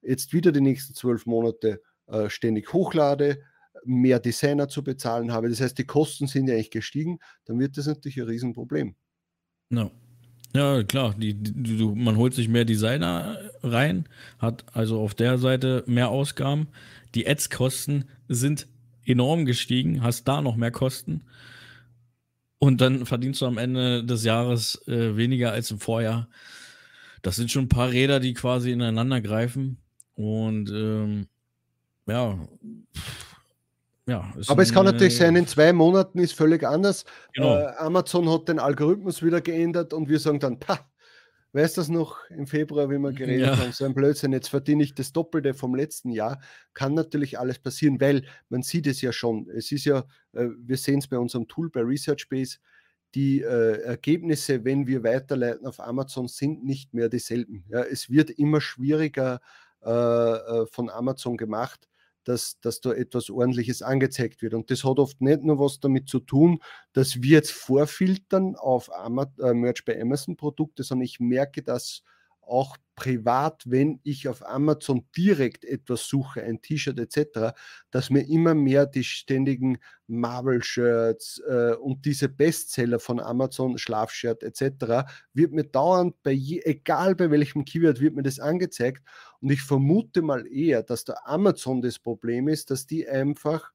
[0.00, 3.42] jetzt wieder die nächsten zwölf Monate äh, ständig hochlade,
[3.84, 7.76] mehr Designer zu bezahlen habe, das heißt, die Kosten sind ja eigentlich gestiegen, dann wird
[7.76, 8.94] das natürlich ein Riesenproblem.
[9.70, 9.90] No.
[10.54, 11.14] Ja, klar.
[11.16, 14.08] Die, die, du, man holt sich mehr Designer rein,
[14.38, 16.68] hat also auf der Seite mehr Ausgaben.
[17.14, 18.66] Die Ads-Kosten sind
[19.04, 21.22] enorm gestiegen, hast da noch mehr Kosten.
[22.58, 26.28] Und dann verdienst du am Ende des Jahres äh, weniger als im Vorjahr.
[27.22, 29.78] Das sind schon ein paar Räder, die quasi ineinander greifen.
[30.14, 31.26] Und ähm,
[32.06, 32.38] ja,
[34.10, 37.04] ja, Aber es kann natürlich sein, in zwei Monaten ist völlig anders.
[37.32, 37.56] Genau.
[37.56, 40.80] Äh, Amazon hat den Algorithmus wieder geändert und wir sagen dann, pa,
[41.52, 43.56] weißt du das noch im Februar, wie wir geredet ja.
[43.56, 46.40] haben, so ein Blödsinn, jetzt verdiene ich das Doppelte vom letzten Jahr.
[46.74, 49.48] Kann natürlich alles passieren, weil man sieht es ja schon.
[49.48, 50.00] Es ist ja,
[50.32, 52.58] äh, wir sehen es bei unserem Tool, bei ResearchBase,
[53.14, 57.64] die äh, Ergebnisse, wenn wir weiterleiten auf Amazon, sind nicht mehr dieselben.
[57.68, 59.40] Ja, es wird immer schwieriger
[59.84, 61.89] äh, äh von Amazon gemacht
[62.30, 64.54] dass, dass da etwas Ordentliches angezeigt wird.
[64.54, 66.60] Und das hat oft nicht nur was damit zu tun,
[66.92, 72.02] dass wir jetzt vorfiltern auf äh, Merch bei Amazon Produkte, sondern ich merke, dass
[72.50, 77.56] auch privat, wenn ich auf Amazon direkt etwas suche, ein T-Shirt etc.,
[77.90, 85.08] dass mir immer mehr die ständigen Marvel-Shirts äh, und diese Bestseller von Amazon, Schlafshirt etc.,
[85.32, 89.02] wird mir dauernd, bei je, egal bei welchem Keyword, wird mir das angezeigt.
[89.40, 93.72] Und ich vermute mal eher, dass der Amazon das Problem ist, dass die einfach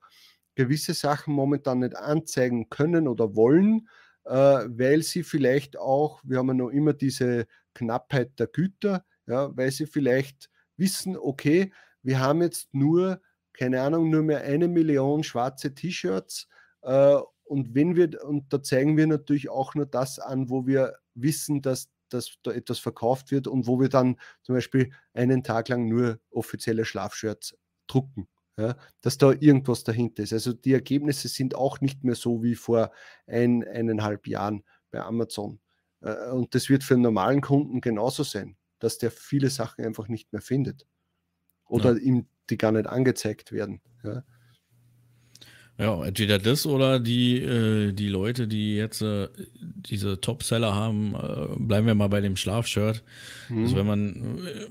[0.53, 3.87] gewisse Sachen momentan nicht anzeigen können oder wollen,
[4.25, 9.55] äh, weil sie vielleicht auch, wir haben ja noch immer diese Knappheit der Güter, ja,
[9.55, 11.71] weil sie vielleicht wissen, okay,
[12.01, 13.21] wir haben jetzt nur,
[13.53, 16.47] keine Ahnung, nur mehr eine Million schwarze T-Shirts
[16.81, 20.95] äh, und wenn wir, und da zeigen wir natürlich auch nur das an, wo wir
[21.13, 25.69] wissen, dass, dass da etwas verkauft wird und wo wir dann zum Beispiel einen Tag
[25.69, 27.55] lang nur offizielle Schlafshirts
[27.87, 28.27] drucken.
[28.57, 30.31] Ja, dass da irgendwas dahinter ist.
[30.31, 32.91] Also die Ergebnisse sind auch nicht mehr so wie vor
[33.27, 35.59] ein, eineinhalb Jahren bei Amazon.
[36.05, 40.07] Äh, und das wird für einen normalen Kunden genauso sein, dass der viele Sachen einfach
[40.07, 40.85] nicht mehr findet.
[41.67, 41.99] Oder ja.
[41.99, 43.81] ihm die gar nicht angezeigt werden.
[44.03, 44.23] Ja.
[45.77, 49.27] Ja, entweder das oder die, äh, die Leute, die jetzt äh,
[49.59, 53.03] diese Top-Seller haben, äh, bleiben wir mal bei dem Schlafshirt.
[53.49, 53.63] Mhm.
[53.63, 54.67] Also wenn man, äh,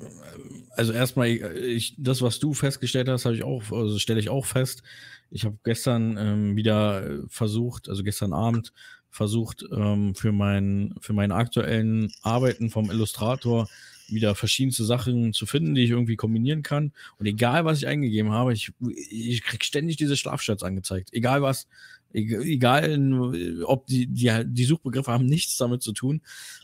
[0.71, 4.47] also erstmal, ich, das, was du festgestellt hast, habe ich auch, also stelle ich auch
[4.47, 4.83] fest.
[5.31, 8.73] Ich habe gestern ähm, wieder versucht, also gestern Abend
[9.15, 13.69] versucht, ähm, für, mein, für meine aktuellen Arbeiten vom Illustrator
[14.09, 16.93] wieder verschiedenste Sachen zu finden, die ich irgendwie kombinieren kann.
[17.19, 18.73] Und egal, was ich eingegeben habe, ich,
[19.11, 21.11] ich kriege ständig diese Schlafshirts angezeigt.
[21.13, 21.69] Egal was,
[22.13, 26.21] egal, ob die, die, die Suchbegriffe haben nichts damit zu tun.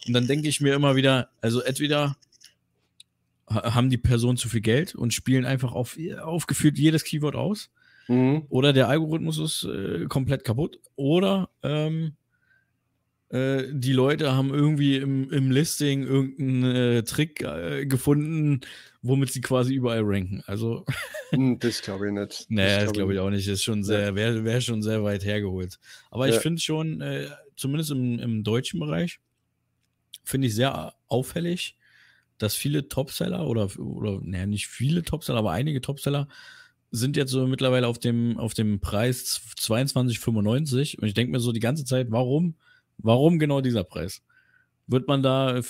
[0.08, 2.16] Und dann denke ich mir immer wieder, also entweder
[3.46, 7.70] haben die Personen zu viel Geld und spielen einfach auf, aufgeführt jedes Keyword aus.
[8.08, 8.42] Mhm.
[8.48, 10.80] Oder der Algorithmus ist äh, komplett kaputt.
[10.96, 12.14] Oder ähm,
[13.30, 18.60] äh, die Leute haben irgendwie im, im Listing irgendeinen äh, Trick äh, gefunden,
[19.02, 20.42] womit sie quasi überall ranken.
[20.46, 20.84] Also.
[21.32, 22.50] Hm, das glaube ich nicht.
[22.50, 23.46] naja, das glaube ich auch nicht.
[23.46, 25.78] Das ist schon sehr, wäre wär schon sehr weit hergeholt.
[26.10, 26.34] Aber ja.
[26.34, 29.20] ich finde schon, äh, zumindest im, im deutschen Bereich,
[30.24, 31.76] finde ich sehr auffällig,
[32.38, 36.26] dass viele Topseller oder, oder naja, nicht viele Topseller, aber einige Topseller
[36.90, 41.52] sind jetzt so mittlerweile auf dem, auf dem Preis 22,95 und ich denke mir so
[41.52, 42.56] die ganze Zeit, warum
[43.02, 44.22] Warum genau dieser Preis?
[44.90, 45.62] Wird man da äh,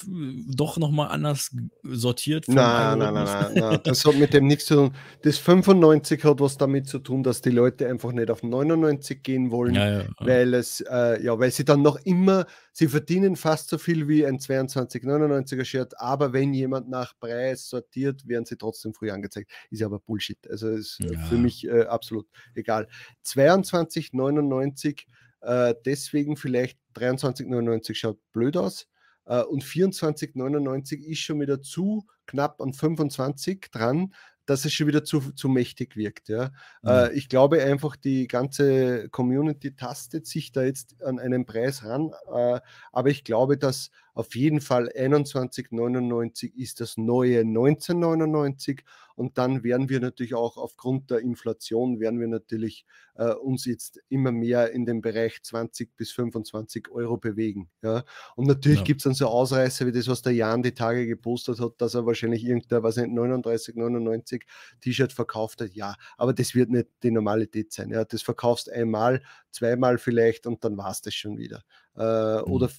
[0.47, 2.49] doch nochmal anders sortiert?
[2.49, 4.95] Nein, nein, nein, nein, Das hat mit dem nichts zu tun.
[5.20, 9.51] Das 95 hat was damit zu tun, dass die Leute einfach nicht auf 99 gehen
[9.51, 13.68] wollen, ja, ja, weil es, äh, ja, weil sie dann noch immer, sie verdienen fast
[13.68, 18.95] so viel wie ein 22,99er Shirt, aber wenn jemand nach Preis sortiert, werden sie trotzdem
[18.95, 19.51] früh angezeigt.
[19.68, 20.39] Ist aber Bullshit.
[20.49, 21.18] Also ist ja.
[21.26, 22.89] für mich äh, absolut egal.
[23.26, 25.05] 22,99
[25.43, 28.88] äh, deswegen vielleicht 23,99 schaut blöd aus.
[29.26, 34.14] Äh, und 24,99 ist schon wieder zu knapp an 25 dran,
[34.47, 36.28] dass es schon wieder zu, zu mächtig wirkt.
[36.28, 36.51] Ja.
[36.83, 36.89] Mhm.
[36.89, 42.11] Äh, ich glaube einfach, die ganze Community tastet sich da jetzt an einen Preis ran.
[42.33, 42.61] Äh,
[42.91, 48.81] aber ich glaube, dass auf jeden Fall 21,99 ist das neue 19,99
[49.14, 54.00] und dann werden wir natürlich auch aufgrund der Inflation, werden wir natürlich äh, uns jetzt
[54.09, 57.68] immer mehr in den Bereich 20 bis 25 Euro bewegen.
[57.83, 58.03] Ja?
[58.34, 58.84] Und natürlich ja.
[58.84, 61.95] gibt es dann so Ausreißer wie das, was der Jan die Tage gepostet hat, dass
[61.95, 64.42] er wahrscheinlich irgendein, was nicht, 39,99
[64.80, 65.72] T-Shirt verkauft hat.
[65.75, 67.91] Ja, aber das wird nicht die Normalität sein.
[67.91, 68.05] Ja?
[68.05, 71.63] Das verkaufst einmal, zweimal vielleicht und dann war es das schon wieder
[71.97, 72.53] äh, mhm.
[72.53, 72.71] oder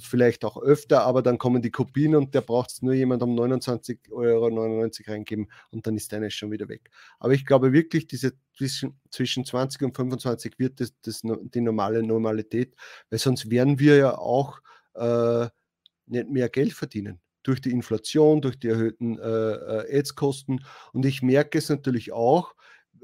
[0.00, 3.34] vielleicht auch öfter, aber dann kommen die Kopien und der braucht es nur jemand um
[3.34, 4.46] 29,99 Euro
[5.06, 6.90] reingeben und dann ist deine schon wieder weg.
[7.18, 12.02] Aber ich glaube wirklich, diese zwischen, zwischen 20 und 25 wird das, das die normale
[12.02, 12.74] Normalität,
[13.10, 14.60] weil sonst werden wir ja auch
[14.94, 15.48] äh,
[16.06, 20.64] nicht mehr Geld verdienen durch die Inflation, durch die erhöhten äh, äh Ads-Kosten.
[20.92, 22.54] Und ich merke es natürlich auch,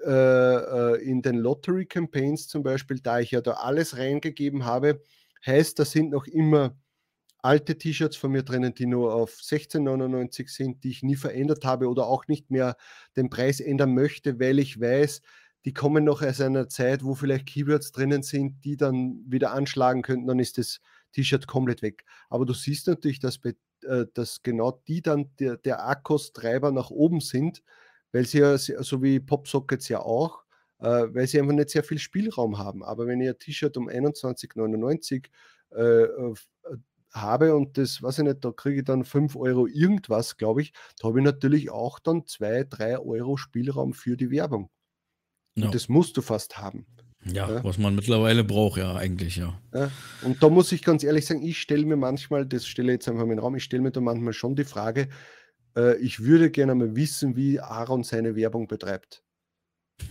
[0.04, 5.00] äh, äh, in den Lottery Campaigns zum Beispiel, da ich ja da alles reingegeben habe,
[5.46, 6.76] Heißt, da sind noch immer
[7.42, 11.88] alte T-Shirts von mir drinnen, die nur auf 16,99 sind, die ich nie verändert habe
[11.88, 12.76] oder auch nicht mehr
[13.16, 15.20] den Preis ändern möchte, weil ich weiß,
[15.66, 20.02] die kommen noch aus einer Zeit, wo vielleicht Keywords drinnen sind, die dann wieder anschlagen
[20.02, 20.80] könnten, dann ist das
[21.14, 22.04] T-Shirt komplett weg.
[22.28, 27.20] Aber du siehst natürlich, dass, äh, dass genau die dann der, der Akkus-Treiber nach oben
[27.20, 27.62] sind,
[28.12, 30.44] weil sie ja, so wie Popsockets ja auch,
[30.78, 32.84] äh, weil sie einfach nicht sehr viel Spielraum haben.
[32.84, 35.26] Aber wenn ich ein T-Shirt um 21,99
[35.72, 36.34] äh, äh,
[37.12, 40.72] habe und das, weiß ich nicht, da kriege ich dann 5 Euro irgendwas, glaube ich,
[40.98, 44.70] da habe ich natürlich auch dann 2, 3 Euro Spielraum für die Werbung.
[45.56, 45.66] Ja.
[45.66, 46.86] Und das musst du fast haben.
[47.26, 49.58] Ja, ja, was man mittlerweile braucht, ja, eigentlich, ja.
[49.72, 49.90] ja.
[50.22, 53.08] Und da muss ich ganz ehrlich sagen, ich stelle mir manchmal, das stelle ich jetzt
[53.08, 55.08] einfach in den Raum, ich stelle mir da manchmal schon die Frage,
[55.76, 59.22] äh, ich würde gerne mal wissen, wie Aaron seine Werbung betreibt.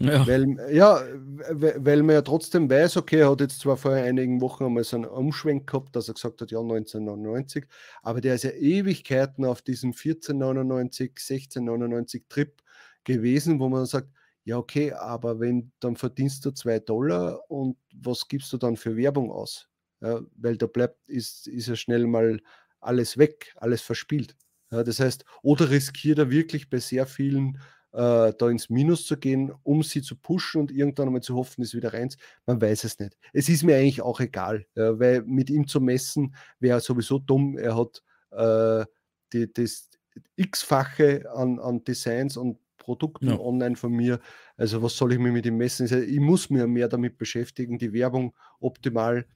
[0.00, 0.26] ja.
[0.26, 1.02] Weil, ja,
[1.50, 4.96] weil man ja trotzdem weiß, okay, er hat jetzt zwar vor einigen Wochen einmal so
[4.96, 7.66] einen Umschwenk gehabt, dass er gesagt hat, ja, 1999,
[8.02, 12.62] aber der ist ja Ewigkeiten auf diesem 1499, 1699 Trip
[13.04, 14.08] gewesen, wo man sagt,
[14.48, 18.96] ja, okay, aber wenn, dann verdienst du zwei Dollar und was gibst du dann für
[18.96, 19.68] Werbung aus?
[20.00, 22.40] Ja, weil da bleibt, ist, ist ja schnell mal
[22.80, 24.36] alles weg, alles verspielt.
[24.70, 27.58] Ja, das heißt, oder riskiert er wirklich bei sehr vielen
[27.92, 31.60] äh, da ins Minus zu gehen, um sie zu pushen und irgendwann einmal zu hoffen,
[31.60, 32.08] es wieder rein.
[32.46, 33.18] Man weiß es nicht.
[33.34, 37.58] Es ist mir eigentlich auch egal, ja, weil mit ihm zu messen wäre sowieso dumm.
[37.58, 38.86] Er hat äh,
[39.34, 39.90] die, das
[40.36, 42.58] x-fache an, an Designs und
[42.88, 43.38] Produkten ja.
[43.38, 44.18] online von mir.
[44.56, 45.86] Also was soll ich mir mit ihm messen?
[46.08, 49.26] Ich muss mir mehr damit beschäftigen, die Werbung optimal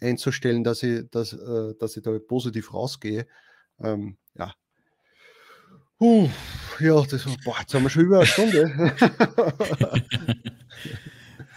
[0.00, 3.26] einzustellen, dass ich, dass, äh, dass ich da positiv rausgehe.
[3.80, 4.54] Ähm, ja.
[6.00, 6.30] Uh,
[6.80, 8.94] ja, das boah, jetzt haben wir schon über eine Stunde.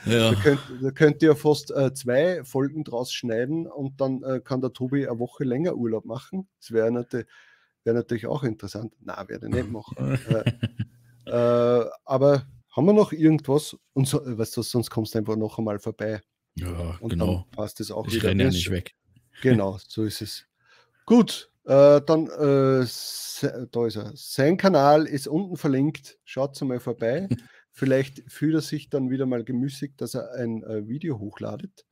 [0.05, 0.31] ja.
[0.31, 4.59] Da könnt, da könnt ihr fast äh, zwei Folgen draus schneiden und dann äh, kann
[4.59, 6.49] der Tobi eine Woche länger Urlaub machen.
[6.59, 7.27] Das wäre natürlich,
[7.85, 8.93] wär natürlich auch interessant.
[8.99, 10.19] Na, werde ich nicht machen.
[10.29, 10.51] Äh,
[11.27, 13.75] äh, aber haben wir noch irgendwas?
[13.93, 16.21] Und so, weißt du, sonst kommst du einfach noch einmal vorbei.
[16.55, 17.45] Ja, und genau.
[17.51, 18.31] Dann passt es auch ich wieder.
[18.31, 18.93] Ich ja nicht weg.
[19.41, 20.45] Genau, so ist es.
[21.05, 22.85] Gut, äh, dann, äh,
[23.71, 24.11] da ist er.
[24.15, 26.17] Sein Kanal ist unten verlinkt.
[26.23, 27.27] Schaut mal vorbei.
[27.71, 31.85] Vielleicht fühlt er sich dann wieder mal gemüßigt, dass er ein äh, Video hochladet.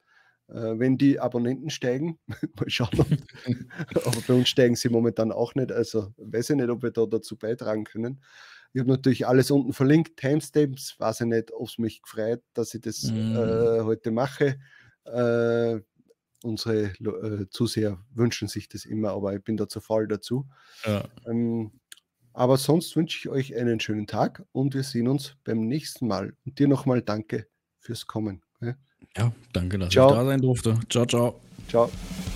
[0.48, 3.24] Äh, wenn die Abonnenten steigen, mal schauen.
[3.94, 5.72] Aber bei uns steigen sie momentan auch nicht.
[5.72, 8.22] Also weiß ich nicht, ob wir da dazu beitragen können.
[8.76, 11.00] Ich habe natürlich alles unten verlinkt, Timestamps.
[11.00, 13.36] Weiß ich nicht, ob es mich gefreut, dass ich das mm.
[13.38, 14.60] äh, heute mache.
[15.06, 15.80] Äh,
[16.44, 20.46] unsere äh, Zuseher wünschen sich das immer, aber ich bin da zu faul dazu.
[20.86, 21.06] Ja.
[21.26, 21.72] Ähm,
[22.34, 26.34] aber sonst wünsche ich euch einen schönen Tag und wir sehen uns beim nächsten Mal.
[26.46, 27.48] Und dir nochmal danke
[27.80, 28.42] fürs Kommen.
[29.16, 30.10] Ja, danke, dass ciao.
[30.10, 30.78] ich da sein durfte.
[30.90, 31.40] Ciao, ciao.
[31.70, 31.90] Ciao.